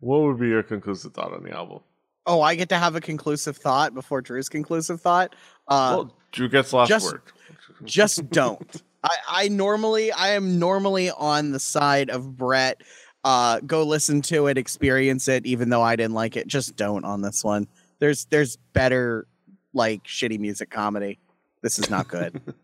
what 0.00 0.22
would 0.22 0.38
be 0.38 0.48
your 0.48 0.62
conclusive 0.62 1.12
thought 1.12 1.32
on 1.32 1.42
the 1.42 1.50
album? 1.50 1.80
Oh, 2.26 2.40
I 2.40 2.54
get 2.54 2.68
to 2.68 2.78
have 2.78 2.94
a 2.94 3.00
conclusive 3.00 3.56
thought 3.56 3.94
before 3.94 4.20
Drew's 4.20 4.48
conclusive 4.48 5.00
thought. 5.00 5.34
Uh, 5.68 5.94
well, 5.96 6.16
Drew 6.30 6.48
gets 6.48 6.72
last 6.72 6.88
just- 6.88 7.12
word. 7.12 7.22
just 7.84 8.30
don't. 8.30 8.82
I, 9.04 9.16
I 9.28 9.48
normally 9.48 10.12
I 10.12 10.30
am 10.30 10.58
normally 10.60 11.10
on 11.10 11.50
the 11.50 11.58
side 11.58 12.08
of 12.10 12.36
Brett. 12.36 12.82
Uh, 13.24 13.60
go 13.60 13.82
listen 13.84 14.22
to 14.22 14.46
it, 14.46 14.58
experience 14.58 15.28
it, 15.28 15.46
even 15.46 15.68
though 15.70 15.82
I 15.82 15.96
didn't 15.96 16.14
like 16.14 16.36
it. 16.36 16.46
Just 16.46 16.76
don't 16.76 17.04
on 17.04 17.20
this 17.22 17.42
one. 17.42 17.66
There's 17.98 18.26
there's 18.26 18.56
better 18.72 19.26
like 19.74 20.04
shitty 20.04 20.38
music 20.38 20.70
comedy. 20.70 21.18
This 21.62 21.78
is 21.78 21.90
not 21.90 22.08
good. 22.08 22.40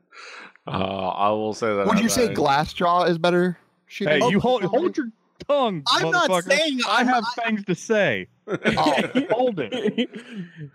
Uh, 0.72 1.08
I 1.08 1.30
will 1.30 1.54
say 1.54 1.74
that. 1.74 1.86
Would 1.86 1.98
you 1.98 2.04
I- 2.06 2.08
say 2.08 2.28
Glassjaw 2.34 3.08
is 3.08 3.18
better? 3.18 3.58
She 3.86 4.04
Hey, 4.04 4.20
did- 4.20 4.30
you 4.30 4.40
hold 4.40 4.62
hold 4.64 4.96
your 4.96 5.08
tongue. 5.48 5.82
I'm 5.90 6.10
not 6.10 6.44
saying 6.44 6.80
I 6.86 7.00
I'm 7.00 7.06
have 7.06 7.24
things 7.44 7.64
to 7.64 7.74
say. 7.74 8.28
Oh. 8.46 9.02
hold 9.30 9.58
it. 9.60 10.10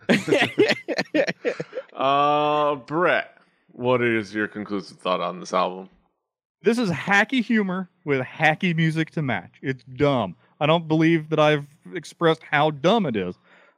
Uh, 1.93 2.75
Brett, 2.75 3.37
what 3.71 4.01
is 4.01 4.33
your 4.33 4.47
conclusive 4.47 4.97
thought 4.97 5.21
on 5.21 5.39
this 5.39 5.53
album? 5.53 5.89
This 6.63 6.79
is 6.79 6.89
hacky 6.89 7.43
humor 7.43 7.87
with 8.03 8.21
hacky 8.21 8.75
music 8.75 9.11
to 9.11 9.21
match. 9.21 9.51
It's 9.61 9.83
dumb. 9.83 10.35
I 10.59 10.65
don't 10.65 10.87
believe 10.87 11.29
that 11.29 11.39
I've 11.39 11.67
expressed 11.93 12.41
how 12.49 12.71
dumb 12.71 13.05
it 13.05 13.15
is, 13.15 13.35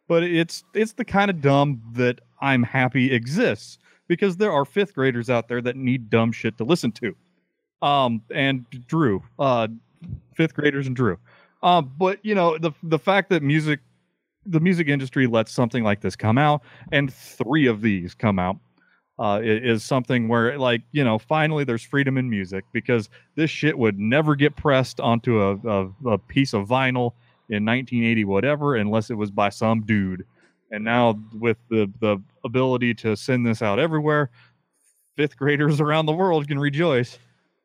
but 0.07 0.23
it's 0.23 0.63
it's 0.73 0.93
the 0.93 1.03
kind 1.03 1.29
of 1.29 1.41
dumb 1.41 1.81
that 1.93 2.21
I'm 2.39 2.63
happy 2.63 3.11
exists 3.11 3.79
because 4.07 4.37
there 4.37 4.51
are 4.51 4.65
fifth 4.65 4.93
graders 4.93 5.29
out 5.29 5.47
there 5.47 5.61
that 5.61 5.75
need 5.75 6.09
dumb 6.09 6.31
shit 6.31 6.57
to 6.57 6.63
listen 6.63 6.91
to. 6.93 7.15
Um, 7.81 8.21
and 8.33 8.65
Drew, 8.87 9.23
uh, 9.37 9.67
fifth 10.35 10.53
graders 10.53 10.87
and 10.87 10.95
Drew. 10.95 11.17
Um, 11.63 11.91
but 11.97 12.19
you 12.23 12.35
know 12.35 12.57
the 12.57 12.71
the 12.83 12.99
fact 12.99 13.29
that 13.29 13.41
music, 13.41 13.79
the 14.45 14.59
music 14.59 14.87
industry 14.87 15.27
lets 15.27 15.51
something 15.51 15.83
like 15.83 16.01
this 16.01 16.15
come 16.15 16.37
out, 16.37 16.61
and 16.91 17.11
three 17.13 17.67
of 17.67 17.81
these 17.81 18.13
come 18.13 18.39
out 18.39 18.57
uh, 19.17 19.39
is 19.43 19.83
something 19.83 20.27
where 20.27 20.57
like 20.57 20.81
you 20.91 21.03
know 21.03 21.17
finally 21.17 21.63
there's 21.63 21.83
freedom 21.83 22.17
in 22.17 22.29
music 22.29 22.65
because 22.73 23.09
this 23.35 23.49
shit 23.49 23.77
would 23.77 23.97
never 23.97 24.35
get 24.35 24.55
pressed 24.55 24.99
onto 24.99 25.41
a, 25.41 25.55
a, 25.55 26.09
a 26.11 26.17
piece 26.17 26.53
of 26.53 26.67
vinyl 26.67 27.13
in 27.49 27.63
1980 27.63 28.25
whatever 28.25 28.75
unless 28.75 29.09
it 29.09 29.15
was 29.15 29.31
by 29.31 29.49
some 29.49 29.81
dude 29.81 30.25
and 30.71 30.83
now 30.83 31.19
with 31.33 31.57
the 31.69 31.91
the 31.99 32.21
ability 32.43 32.93
to 32.93 33.15
send 33.15 33.45
this 33.45 33.61
out 33.61 33.79
everywhere 33.79 34.29
fifth 35.15 35.37
graders 35.37 35.79
around 35.81 36.05
the 36.05 36.13
world 36.13 36.47
can 36.47 36.59
rejoice 36.59 37.17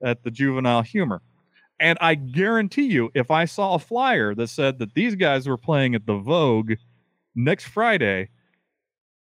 at 0.02 0.22
the 0.22 0.30
juvenile 0.30 0.82
humor 0.82 1.20
and 1.78 1.98
i 2.00 2.14
guarantee 2.14 2.86
you 2.86 3.10
if 3.14 3.30
i 3.30 3.44
saw 3.44 3.74
a 3.74 3.78
flyer 3.78 4.34
that 4.34 4.48
said 4.48 4.78
that 4.78 4.94
these 4.94 5.14
guys 5.14 5.48
were 5.48 5.58
playing 5.58 5.94
at 5.94 6.06
the 6.06 6.16
vogue 6.16 6.72
next 7.34 7.64
friday 7.66 8.28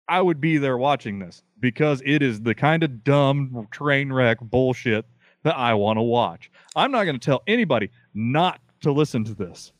I 0.08 0.20
would 0.20 0.40
be 0.40 0.58
there 0.58 0.76
watching 0.76 1.18
this 1.18 1.42
because 1.60 2.02
it 2.04 2.22
is 2.22 2.42
the 2.42 2.54
kind 2.54 2.82
of 2.82 3.04
dumb 3.04 3.68
train 3.70 4.12
wreck 4.12 4.40
bullshit 4.40 5.06
that 5.44 5.56
I 5.56 5.74
want 5.74 5.96
to 5.96 6.02
watch. 6.02 6.50
I'm 6.76 6.90
not 6.90 7.04
going 7.04 7.18
to 7.18 7.24
tell 7.24 7.42
anybody 7.46 7.90
not 8.12 8.60
to 8.82 8.92
listen 8.92 9.24
to 9.24 9.34
this. 9.34 9.72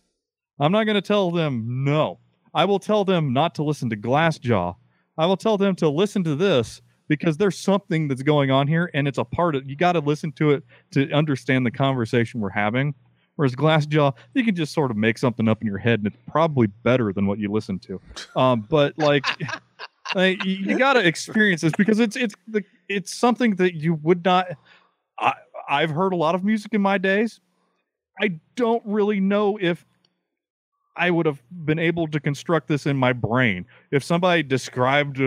I'm 0.59 0.73
not 0.73 0.85
going 0.85 0.95
to 0.95 1.03
tell 1.03 1.31
them 1.31 1.85
no. 1.85 2.19
I 2.55 2.65
will 2.65 2.79
tell 2.79 3.05
them 3.05 3.33
not 3.33 3.55
to 3.57 3.63
listen 3.63 3.91
to 3.91 3.97
Glassjaw. 3.97 4.77
I 5.19 5.27
will 5.27 5.37
tell 5.37 5.59
them 5.59 5.75
to 5.77 5.89
listen 5.89 6.25
to 6.25 6.35
this 6.35 6.83
because 7.09 7.37
there's 7.37 7.59
something 7.59 8.09
that's 8.09 8.23
going 8.23 8.51
on 8.51 8.67
here 8.67 8.91
and 8.95 9.07
it's 9.07 9.19
a 9.19 9.25
part 9.25 9.55
of 9.55 9.69
you 9.69 9.77
got 9.77 9.93
to 9.93 10.01
listen 10.01 10.33
to 10.33 10.51
it 10.53 10.65
to 10.93 11.11
understand 11.13 11.67
the 11.67 11.71
conversation 11.71 12.41
we're 12.41 12.51
having. 12.51 12.95
Whereas 13.37 13.55
Glassjaw, 13.55 14.15
you 14.35 14.45
can 14.45 14.55
just 14.55 14.73
sort 14.73 14.91
of 14.91 14.97
make 14.97 15.19
something 15.19 15.49
up 15.49 15.61
in 15.63 15.67
your 15.67 15.79
head 15.79 16.01
and 16.01 16.07
it's 16.07 16.17
probably 16.31 16.67
better 16.67 17.13
than 17.13 17.27
what 17.27 17.39
you 17.39 17.51
listen 17.51 17.79
to. 17.81 18.01
Um, 18.37 18.67
but 18.69 18.97
like 18.99 19.25
like, 20.15 20.45
you, 20.45 20.79
got 20.79 20.95
to 20.95 21.07
experience 21.07 21.63
this 21.63 21.73
because 21.77 21.99
it's 21.99 22.17
it's 22.17 22.35
the 22.49 22.63
it's 22.89 23.15
something 23.15 23.57
that 23.57 23.75
you 23.75 23.95
would 23.95 24.25
not. 24.25 24.49
I 25.19 25.35
I've 25.69 25.91
heard 25.91 26.13
a 26.13 26.17
lot 26.17 26.35
of 26.35 26.45
music 26.45 26.75
in 26.75 26.83
my 26.83 26.99
days. 26.99 27.41
I 28.21 28.39
don't 28.57 28.83
really 28.85 29.21
know 29.21 29.59
if 29.61 29.87
I 30.97 31.11
would 31.11 31.27
have 31.27 31.43
been 31.65 31.79
able 31.79 32.07
to 32.09 32.21
construct 32.21 32.69
this 32.69 32.87
in 32.87 32.97
my 32.97 33.13
brain 33.13 33.67
if 33.91 34.05
somebody 34.05 34.43
described 34.43 35.21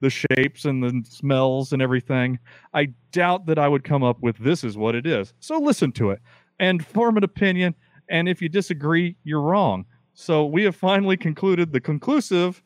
the 0.00 0.10
shapes 0.10 0.64
and 0.64 0.82
the 0.82 1.02
smells 1.08 1.72
and 1.72 1.80
everything. 1.80 2.38
I 2.74 2.92
doubt 3.12 3.46
that 3.46 3.58
I 3.58 3.68
would 3.68 3.84
come 3.84 4.02
up 4.02 4.20
with 4.20 4.36
this 4.38 4.62
is 4.62 4.76
what 4.76 4.94
it 4.94 5.06
is. 5.06 5.32
So 5.40 5.58
listen 5.58 5.92
to 5.92 6.10
it 6.10 6.20
and 6.58 6.84
form 6.84 7.16
an 7.16 7.24
opinion. 7.24 7.74
And 8.08 8.28
if 8.28 8.42
you 8.42 8.48
disagree, 8.48 9.16
you're 9.24 9.40
wrong. 9.40 9.86
So 10.14 10.46
we 10.46 10.64
have 10.64 10.76
finally 10.76 11.16
concluded 11.16 11.72
the 11.72 11.80
conclusive 11.80 12.62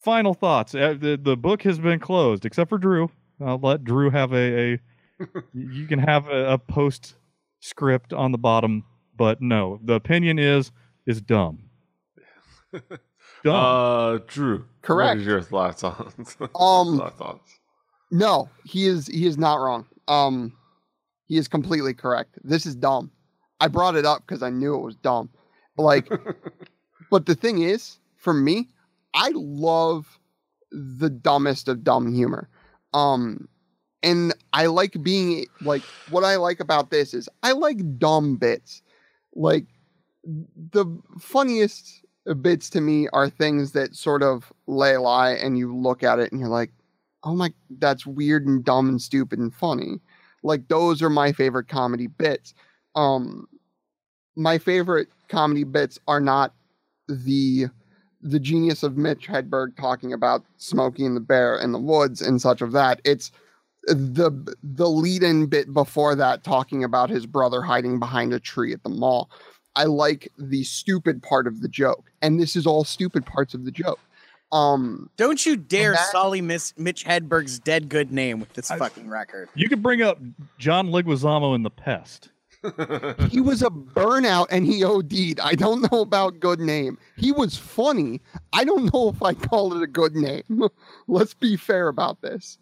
final 0.00 0.34
thoughts. 0.34 0.74
Uh, 0.74 0.94
the 0.98 1.18
the 1.22 1.36
book 1.36 1.62
has 1.62 1.78
been 1.78 2.00
closed, 2.00 2.44
except 2.44 2.70
for 2.70 2.78
Drew. 2.78 3.10
I'll 3.40 3.58
let 3.58 3.84
Drew 3.84 4.10
have 4.10 4.32
a. 4.32 4.72
a 4.72 4.80
you 5.52 5.86
can 5.86 5.98
have 5.98 6.28
a, 6.28 6.54
a 6.54 6.58
post 6.58 7.14
script 7.60 8.12
on 8.12 8.32
the 8.32 8.38
bottom, 8.38 8.84
but 9.16 9.42
no, 9.42 9.78
the 9.84 9.92
opinion 9.92 10.38
is 10.38 10.72
is 11.06 11.20
dumb. 11.20 11.64
dumb. 12.72 13.54
Uh, 13.54 14.18
Drew. 14.26 14.64
Correct. 14.82 15.16
What 15.16 15.18
is 15.18 15.26
your 15.26 15.42
thoughts 15.42 15.84
on? 15.84 16.12
Um, 16.54 16.98
thoughts. 17.16 17.58
No, 18.10 18.48
he 18.64 18.86
is 18.86 19.06
he 19.06 19.26
is 19.26 19.38
not 19.38 19.60
wrong. 19.60 19.86
Um, 20.08 20.52
he 21.26 21.36
is 21.36 21.48
completely 21.48 21.94
correct. 21.94 22.38
This 22.42 22.66
is 22.66 22.74
dumb. 22.74 23.10
I 23.60 23.68
brought 23.68 23.94
it 23.94 24.06
up 24.06 24.26
because 24.26 24.42
I 24.42 24.50
knew 24.50 24.74
it 24.74 24.82
was 24.82 24.96
dumb. 24.96 25.30
But 25.76 25.82
like, 25.84 26.08
but 27.10 27.26
the 27.26 27.34
thing 27.34 27.62
is, 27.62 27.98
for 28.16 28.34
me, 28.34 28.68
I 29.14 29.30
love 29.34 30.18
the 30.72 31.10
dumbest 31.10 31.68
of 31.68 31.84
dumb 31.84 32.12
humor. 32.12 32.48
Um, 32.94 33.48
and 34.02 34.34
I 34.52 34.66
like 34.66 35.02
being 35.02 35.46
like 35.60 35.82
what 36.10 36.24
I 36.24 36.36
like 36.36 36.60
about 36.60 36.90
this 36.90 37.14
is 37.14 37.28
I 37.42 37.52
like 37.52 37.98
dumb 37.98 38.36
bits. 38.36 38.82
Like 39.34 39.66
the 40.24 40.86
funniest 41.18 42.04
bits 42.42 42.70
to 42.70 42.80
me 42.80 43.08
are 43.12 43.28
things 43.30 43.72
that 43.72 43.94
sort 43.96 44.22
of 44.22 44.52
lay 44.66 44.96
lie 44.96 45.30
and 45.32 45.58
you 45.58 45.74
look 45.74 46.02
at 46.02 46.18
it 46.18 46.30
and 46.32 46.40
you're 46.40 46.50
like, 46.50 46.72
"Oh 47.24 47.34
my, 47.34 47.52
that's 47.78 48.06
weird 48.06 48.46
and 48.46 48.64
dumb 48.64 48.88
and 48.88 49.00
stupid 49.00 49.38
and 49.38 49.54
funny." 49.54 50.00
Like 50.42 50.68
those 50.68 51.02
are 51.02 51.10
my 51.10 51.32
favorite 51.32 51.68
comedy 51.68 52.06
bits. 52.06 52.54
Um 52.94 53.46
my 54.36 54.58
favorite 54.58 55.08
comedy 55.28 55.64
bits 55.64 55.98
are 56.08 56.20
not 56.20 56.54
the 57.08 57.66
the 58.22 58.40
genius 58.40 58.82
of 58.82 58.96
Mitch 58.96 59.28
Hedberg 59.28 59.76
talking 59.76 60.12
about 60.12 60.44
Smokey 60.58 61.06
and 61.06 61.16
the 61.16 61.20
Bear 61.20 61.58
in 61.58 61.72
the 61.72 61.78
woods 61.78 62.20
and 62.22 62.40
such 62.40 62.60
of 62.62 62.72
that. 62.72 63.00
It's 63.04 63.32
the 63.86 64.30
the 64.62 64.88
lead-in 64.88 65.46
bit 65.46 65.72
before 65.72 66.14
that 66.16 66.44
talking 66.44 66.84
about 66.84 67.10
his 67.10 67.26
brother 67.26 67.62
hiding 67.62 67.98
behind 67.98 68.32
a 68.34 68.40
tree 68.40 68.72
at 68.72 68.82
the 68.82 68.90
mall. 68.90 69.30
I 69.76 69.84
like 69.84 70.28
the 70.38 70.64
stupid 70.64 71.22
part 71.22 71.46
of 71.46 71.60
the 71.62 71.68
joke, 71.68 72.10
and 72.22 72.40
this 72.40 72.56
is 72.56 72.66
all 72.66 72.84
stupid 72.84 73.24
parts 73.26 73.54
of 73.54 73.64
the 73.64 73.70
joke. 73.70 74.00
Um, 74.52 75.10
Don't 75.16 75.44
you 75.46 75.56
dare 75.56 75.92
that- 75.92 76.10
sully 76.10 76.40
Miss 76.40 76.74
Mitch 76.76 77.04
Hedberg's 77.04 77.58
dead 77.60 77.88
good 77.88 78.10
name 78.12 78.40
with 78.40 78.52
this 78.54 78.70
I- 78.70 78.78
fucking 78.78 79.08
record. 79.08 79.48
You 79.54 79.68
could 79.68 79.82
bring 79.82 80.02
up 80.02 80.18
John 80.58 80.88
Leguizamo 80.88 81.54
in 81.54 81.62
The 81.62 81.70
Pest. 81.70 82.30
he 83.30 83.40
was 83.40 83.62
a 83.62 83.70
burnout 83.70 84.48
and 84.50 84.66
he 84.66 84.84
OD'd. 84.84 85.40
I 85.40 85.54
don't 85.54 85.90
know 85.90 86.00
about 86.02 86.40
good 86.40 86.60
name. 86.60 86.98
He 87.16 87.32
was 87.32 87.56
funny. 87.56 88.20
I 88.52 88.64
don't 88.64 88.92
know 88.92 89.08
if 89.08 89.22
I 89.22 89.32
call 89.32 89.74
it 89.74 89.82
a 89.82 89.86
good 89.86 90.14
name. 90.14 90.42
Let's 91.08 91.32
be 91.32 91.56
fair 91.56 91.88
about 91.88 92.20
this. 92.20 92.58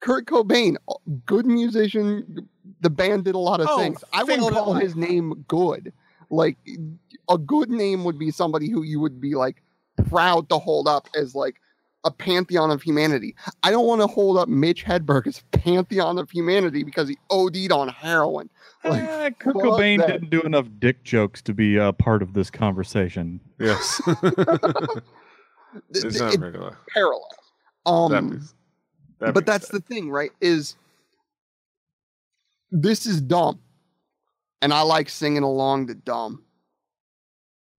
Kurt 0.00 0.26
Cobain, 0.26 0.76
good 1.24 1.46
musician. 1.46 2.48
The 2.80 2.90
band 2.90 3.24
did 3.24 3.34
a 3.34 3.38
lot 3.38 3.60
of 3.60 3.68
Oh, 3.70 3.78
things. 3.78 4.04
I 4.12 4.22
wouldn't 4.22 4.52
call 4.52 4.74
his 4.74 4.94
name 4.96 5.44
good. 5.48 5.92
Like 6.30 6.56
a 7.30 7.38
good 7.38 7.70
name 7.70 8.04
would 8.04 8.18
be 8.18 8.30
somebody 8.30 8.68
who 8.70 8.82
you 8.82 9.00
would 9.00 9.20
be 9.20 9.34
like 9.34 9.62
proud 10.08 10.48
to 10.50 10.58
hold 10.58 10.86
up 10.88 11.08
as 11.14 11.34
like 11.34 11.56
a 12.04 12.10
pantheon 12.10 12.70
of 12.70 12.80
humanity. 12.82 13.34
I 13.62 13.70
don't 13.70 13.86
want 13.86 14.00
to 14.02 14.06
hold 14.06 14.36
up 14.38 14.48
Mitch 14.48 14.84
Hedberg 14.84 15.26
as 15.26 15.42
pantheon 15.52 16.18
of 16.18 16.30
humanity 16.30 16.84
because 16.84 17.08
he 17.08 17.16
OD'd 17.30 17.72
on 17.72 17.88
heroin. 17.88 18.48
Like, 18.84 19.02
Eh, 19.02 19.30
Kurt 19.30 19.56
Cobain 19.56 19.98
that. 19.98 20.06
didn't 20.06 20.30
do 20.30 20.40
enough 20.42 20.66
dick 20.78 21.02
jokes 21.02 21.42
to 21.42 21.52
be 21.54 21.78
uh, 21.78 21.90
part 21.92 22.22
of 22.22 22.34
this 22.34 22.50
conversation. 22.50 23.40
yes. 23.58 24.00
th- 24.04 24.24
it's 25.90 26.20
not 26.20 26.34
it 26.34 26.40
regular. 26.40 26.76
parallels. 26.94 27.24
That 27.84 27.90
Um, 27.90 28.30
makes- 28.30 28.54
that 29.18 29.34
but 29.34 29.44
that's 29.46 29.68
sense. 29.68 29.82
the 29.82 29.94
thing, 29.94 30.10
right? 30.10 30.30
Is 30.40 30.76
this 32.70 33.06
is 33.06 33.20
dumb, 33.20 33.58
and 34.62 34.72
I 34.72 34.82
like 34.82 35.08
singing 35.08 35.42
along 35.42 35.86
to 35.88 35.94
dumb. 35.94 36.42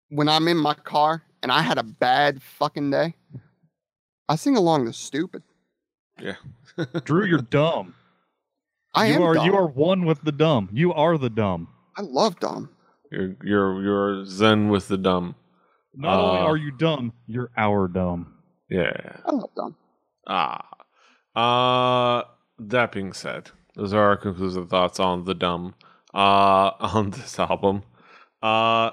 When 0.10 0.28
I'm 0.30 0.48
in 0.48 0.58
my 0.58 0.74
car 0.74 1.24
and 1.44 1.52
I 1.52 1.62
had 1.62 1.78
a 1.78 1.84
bad 1.84 2.42
fucking 2.42 2.90
day, 2.92 3.16
I 4.28 4.36
sing 4.36 4.58
along 4.58 4.86
to 4.86 4.94
stupid. 4.94 5.44
Yeah. 6.20 6.36
Drew, 7.04 7.26
you're 7.26 7.42
dumb. 7.42 7.94
I 8.96 9.08
you 9.08 9.14
am 9.16 9.22
are 9.22 9.34
dumb. 9.36 9.46
you 9.46 9.56
are 9.56 9.68
one 9.68 10.06
with 10.06 10.22
the 10.24 10.32
dumb. 10.32 10.70
You 10.74 10.94
are 10.94 11.18
the 11.18 11.30
dumb. 11.30 11.68
I 11.96 12.02
love 12.02 12.40
dumb. 12.40 12.70
You're 13.12 13.36
you're 13.44 13.82
you're 13.84 14.26
zen 14.26 14.70
with 14.70 14.88
the 14.88 14.98
dumb. 14.98 15.36
Not 15.96 16.20
only 16.20 16.40
Uh, 16.40 16.44
are 16.46 16.58
you 16.58 16.72
dumb, 16.72 17.14
you're 17.28 17.52
our 17.58 17.88
dumb. 17.88 18.34
Yeah. 18.70 19.18
I 19.26 19.32
love 19.32 19.50
dumb. 19.56 19.76
Ah. 20.28 20.66
Uh 21.36 22.24
that 22.60 22.92
being 22.92 23.14
said, 23.14 23.52
those 23.76 23.94
are 23.94 24.04
our 24.04 24.18
conclusive 24.18 24.70
thoughts 24.70 25.00
on 25.00 25.26
the 25.26 25.34
dumb 25.36 25.76
uh 26.14 26.72
on 26.80 27.12
this 27.12 27.40
album. 27.40 27.84
Uh 28.42 28.92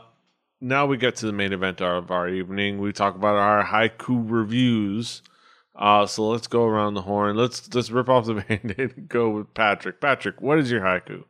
now 0.61 0.87
we 0.87 0.96
get 0.96 1.16
to 1.16 1.26
the 1.26 1.33
main 1.33 1.52
event 1.52 1.81
of 1.81 2.11
our 2.11 2.29
evening. 2.29 2.79
We 2.79 2.92
talk 2.92 3.14
about 3.14 3.37
our 3.37 3.64
haiku 3.64 4.24
reviews. 4.31 5.22
Uh 5.74 6.07
so 6.07 6.29
let's 6.29 6.46
go 6.46 6.64
around 6.64 6.94
the 6.94 7.02
horn. 7.02 7.37
Let's 7.37 7.72
let's 7.74 7.90
rip 7.90 8.09
off 8.09 8.26
the 8.26 8.35
band-aid 8.48 8.94
and 8.96 9.09
go 9.09 9.31
with 9.31 9.55
Patrick. 9.55 10.00
Patrick, 10.00 10.40
what 10.40 10.59
is 10.59 10.70
your 10.70 10.81
haiku? 10.83 11.24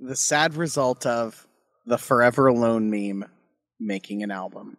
The 0.00 0.16
sad 0.16 0.54
result 0.54 1.06
of 1.06 1.46
the 1.86 1.98
Forever 1.98 2.46
Alone 2.46 2.90
meme 2.90 3.28
making 3.80 4.22
an 4.22 4.30
album. 4.30 4.76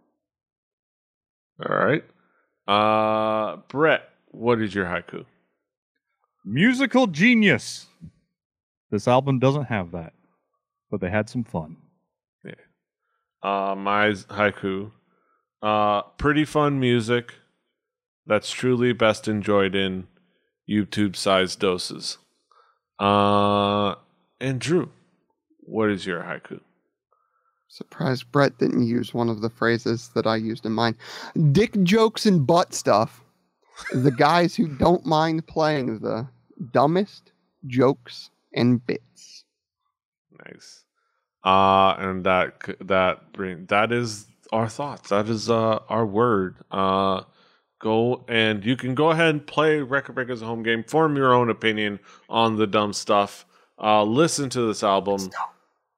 All 1.68 1.76
right. 1.76 2.04
Uh 2.68 3.58
Brett, 3.68 4.10
what 4.28 4.62
is 4.62 4.74
your 4.76 4.86
haiku? 4.86 5.26
Musical 6.46 7.08
genius. 7.08 7.88
This 8.92 9.08
album 9.08 9.40
doesn't 9.40 9.66
have 9.66 9.92
that, 9.92 10.14
but 10.90 11.02
they 11.02 11.10
had 11.10 11.30
some 11.30 11.44
fun. 11.44 11.78
Uh, 13.42 13.76
my 13.78 14.10
haiku. 14.10 14.92
Uh, 15.62 16.02
pretty 16.18 16.46
fun 16.46 16.80
music 16.80 17.34
that's 18.26 18.52
truly 18.52 18.94
best 18.94 19.28
enjoyed 19.28 19.76
in 19.76 20.08
YouTube 20.70 21.16
sized 21.16 21.60
doses. 21.60 22.18
Uh, 23.00 23.96
and 24.40 24.60
Drew, 24.60 24.92
what 25.62 25.90
is 25.90 26.06
your 26.06 26.22
haiku? 26.22 26.60
Surprised 27.70 28.32
Brett 28.32 28.58
didn't 28.58 28.88
use 28.88 29.14
one 29.14 29.30
of 29.30 29.42
the 29.42 29.50
phrases 29.50 30.10
that 30.16 30.26
I 30.26 30.36
used 30.36 30.66
in 30.66 30.72
mine. 30.74 30.96
Dick 31.52 31.82
jokes 31.84 32.26
and 32.26 32.46
butt 32.46 32.74
stuff. 32.74 33.24
the 33.94 34.12
guys 34.12 34.56
who 34.56 34.68
don't 34.68 35.06
mind 35.06 35.48
playing 35.48 36.00
the 36.00 36.28
dumbest 36.74 37.32
jokes 37.68 38.30
and 38.54 38.86
bits. 38.86 39.44
Nice. 40.46 40.84
Uh, 41.44 41.96
and 41.98 42.26
that 42.26 42.62
that 42.82 43.32
bring 43.34 43.66
that 43.68 43.92
is 43.92 44.28
our 44.52 44.68
thoughts. 44.68 45.10
That 45.10 45.30
is 45.30 45.50
uh 45.50 45.80
our 45.90 46.06
word. 46.06 46.58
Uh, 46.72 47.24
go 47.80 48.26
and 48.28 48.66
you 48.66 48.76
can 48.76 48.96
go 48.96 49.12
ahead 49.12 49.30
and 49.30 49.48
play 49.48 49.80
Record 49.80 50.16
Breakers 50.16 50.42
home 50.42 50.64
game. 50.64 50.84
Form 50.84 51.16
your 51.16 51.34
own 51.34 51.50
opinion 51.50 52.00
on 52.30 52.58
the 52.58 52.68
dumb 52.68 52.94
stuff. 52.94 53.46
Uh, 53.82 54.04
listen 54.04 54.50
to 54.50 54.68
this 54.68 54.84
album. 54.84 55.30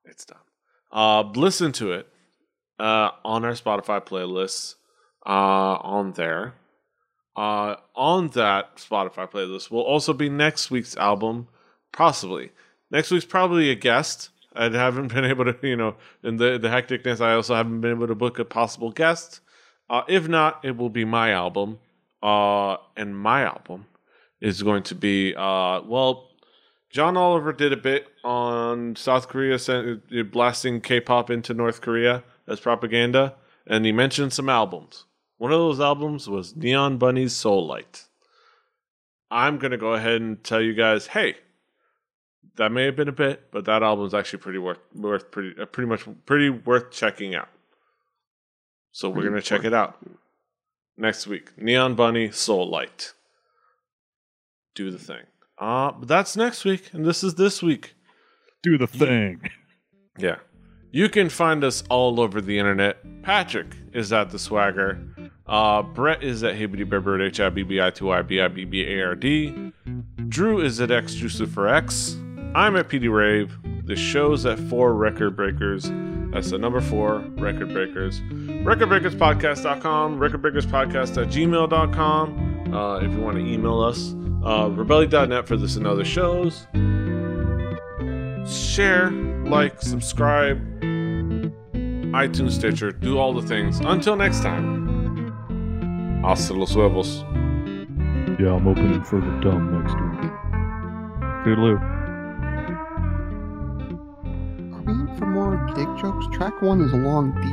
It's 0.06 0.26
dumb. 0.26 0.38
Uh, 0.92 1.22
listen 1.36 1.72
to 1.72 1.94
it 1.94 2.08
uh, 2.80 3.12
on 3.24 3.46
our 3.46 3.54
Spotify 3.54 4.06
playlists 4.06 4.76
uh, 5.26 5.78
on 5.82 6.14
there. 6.14 6.54
Uh, 7.36 7.76
on 7.96 8.28
that 8.30 8.76
Spotify 8.76 9.30
playlist 9.30 9.72
will 9.72 9.82
also 9.82 10.12
be 10.12 10.30
next 10.30 10.70
week's 10.70 10.98
album, 10.98 11.48
possibly. 11.92 12.52
Next 12.90 13.12
week's 13.12 13.26
probably 13.26 13.70
a 13.70 13.76
guest. 13.76 14.30
I 14.54 14.66
haven't 14.70 15.08
been 15.14 15.26
able 15.26 15.46
to, 15.46 15.56
you 15.68 15.76
know, 15.76 15.96
in 16.24 16.38
the 16.38 16.58
the 16.58 16.68
hecticness, 16.68 17.22
I 17.22 17.34
also 17.34 17.56
haven't 17.56 17.82
been 17.82 17.92
able 17.92 18.08
to 18.08 18.16
book 18.16 18.40
a 18.40 18.46
possible 18.46 18.92
guest. 18.92 19.42
Uh, 19.90 20.04
if 20.08 20.28
not, 20.28 20.64
it 20.64 20.78
will 20.78 20.90
be 20.90 21.06
my 21.06 21.32
album. 21.32 21.80
Uh, 22.24 22.78
and 22.96 23.18
my 23.18 23.44
album 23.44 23.88
is 24.40 24.62
going 24.62 24.84
to 24.84 24.96
be, 24.96 25.34
uh, 25.36 25.82
well, 25.82 26.30
John 26.92 27.18
Oliver 27.18 27.54
did 27.54 27.74
a 27.74 27.78
bit 27.78 28.08
on 28.24 28.96
South 28.96 29.28
Korea 29.28 29.56
uh, 29.56 29.96
blasting 30.24 30.82
K-pop 30.82 31.30
into 31.30 31.54
North 31.54 31.82
Korea 31.82 32.24
as 32.48 32.60
propaganda, 32.60 33.36
and 33.66 33.86
he 33.86 33.92
mentioned 33.92 34.34
some 34.34 34.50
albums. 34.50 35.06
One 35.38 35.52
of 35.52 35.60
those 35.60 35.80
albums 35.80 36.30
was 36.30 36.56
Neon 36.56 36.98
Bunny's 36.98 37.34
Seoulite. 37.34 38.08
I'm 39.32 39.58
gonna 39.58 39.78
go 39.78 39.94
ahead 39.94 40.22
and 40.22 40.44
tell 40.44 40.62
you 40.62 40.74
guys, 40.74 41.08
hey, 41.08 41.38
that 42.58 42.72
may 42.72 42.86
have 42.86 42.96
been 42.96 43.08
a 43.08 43.14
bit, 43.14 43.52
but 43.52 43.66
that 43.66 43.84
album 43.84 44.06
is 44.06 44.14
actually 44.14 44.40
pretty 44.40 44.60
worth 44.60 44.80
worth 44.96 45.32
pretty 45.32 45.60
uh, 45.60 45.66
pretty 45.66 45.88
much 45.88 46.06
pretty 46.26 46.50
worth 46.50 46.92
checking 46.92 47.36
out. 47.36 47.50
So 48.92 49.10
we're 49.10 49.16
Pretty 49.16 49.30
gonna 49.30 49.42
check 49.42 49.64
it 49.64 49.74
out 49.74 49.98
next 50.98 51.28
week. 51.28 51.58
Neon 51.58 51.96
Bunny 51.96 52.30
Seoulite. 52.30 53.14
Do 54.76 54.92
the 54.92 54.98
thing. 54.98 55.24
Uh, 55.58 55.92
but 55.92 56.08
that's 56.08 56.36
next 56.36 56.66
week, 56.66 56.90
and 56.94 57.06
this 57.06 57.24
is 57.24 57.36
this 57.36 57.62
week. 57.62 57.96
Do 58.64 58.78
the 58.78 58.88
thing. 58.88 59.42
Yeah. 60.18 60.38
You 60.92 61.08
can 61.08 61.30
find 61.30 61.64
us 61.64 61.84
all 61.90 62.20
over 62.20 62.42
the 62.42 62.60
internet. 62.60 62.98
Patrick 63.24 63.68
is 63.94 64.12
at 64.12 64.30
the 64.30 64.38
swagger. 64.38 65.00
Uh, 65.48 65.84
Brett 65.84 66.22
is 66.22 66.44
at 66.44 66.56
Hibbity 66.56 66.88
Bibbard, 66.88 67.22
H 67.22 67.40
I 67.40 67.50
B 67.50 67.64
B 67.64 67.82
I 67.82 67.92
T 67.92 68.04
Y 68.04 68.22
B 68.22 68.42
I 68.42 68.50
B 68.50 68.66
B 68.66 68.86
A 68.86 69.02
R 69.02 69.16
D. 69.16 69.72
Drew 70.28 70.60
is 70.60 70.82
at 70.82 70.92
X 70.92 71.16
for 71.16 71.68
X. 71.70 72.18
I'm 72.54 72.76
at 72.76 72.90
PD 72.90 73.10
Rave. 73.12 73.58
The 73.86 73.96
show's 73.96 74.46
at 74.46 74.60
four 74.60 74.94
record 74.94 75.36
breakers. 75.36 75.90
That's 76.34 76.50
the 76.52 76.58
number 76.58 76.82
four 76.82 77.20
record 77.38 77.74
breakers. 77.74 78.22
Recordbreakerspodcast.com, 78.22 80.20
recordbreakerspodcast 80.20 81.22
at 81.22 81.30
gmail.com. 81.30 82.74
Uh, 82.74 83.00
if 83.00 83.12
you 83.12 83.20
want 83.20 83.38
to 83.38 83.46
email 83.46 83.82
us, 83.82 84.16
uh, 84.44 84.70
for 85.46 85.58
this 85.58 85.76
and 85.76 85.88
other 85.88 86.06
shows. 86.06 86.68
Share, 88.50 89.12
like, 89.12 89.82
subscribe, 89.82 90.60
iTunes, 92.12 92.52
Stitcher, 92.52 92.92
do 92.92 93.18
all 93.18 93.34
the 93.34 93.48
things. 93.48 93.80
Until 93.80 94.16
next 94.16 94.42
time, 94.42 95.32
hasta 96.22 96.54
los 96.54 96.74
huevos. 96.74 97.24
Yeah, 98.40 98.56
I'm 98.56 98.68
opening 98.68 99.04
for 99.04 99.20
the 99.22 99.32
dumb 99.42 99.72
next 99.82 99.94
week. 99.94 100.32
Toodaloo. 101.46 102.01
For 105.18 105.26
more 105.26 105.58
dick 105.76 105.88
jokes? 106.02 106.26
Track 106.36 106.62
one 106.62 106.82
is 106.82 106.94
a 106.94 106.98
long 106.98 107.32
D. 107.42 107.48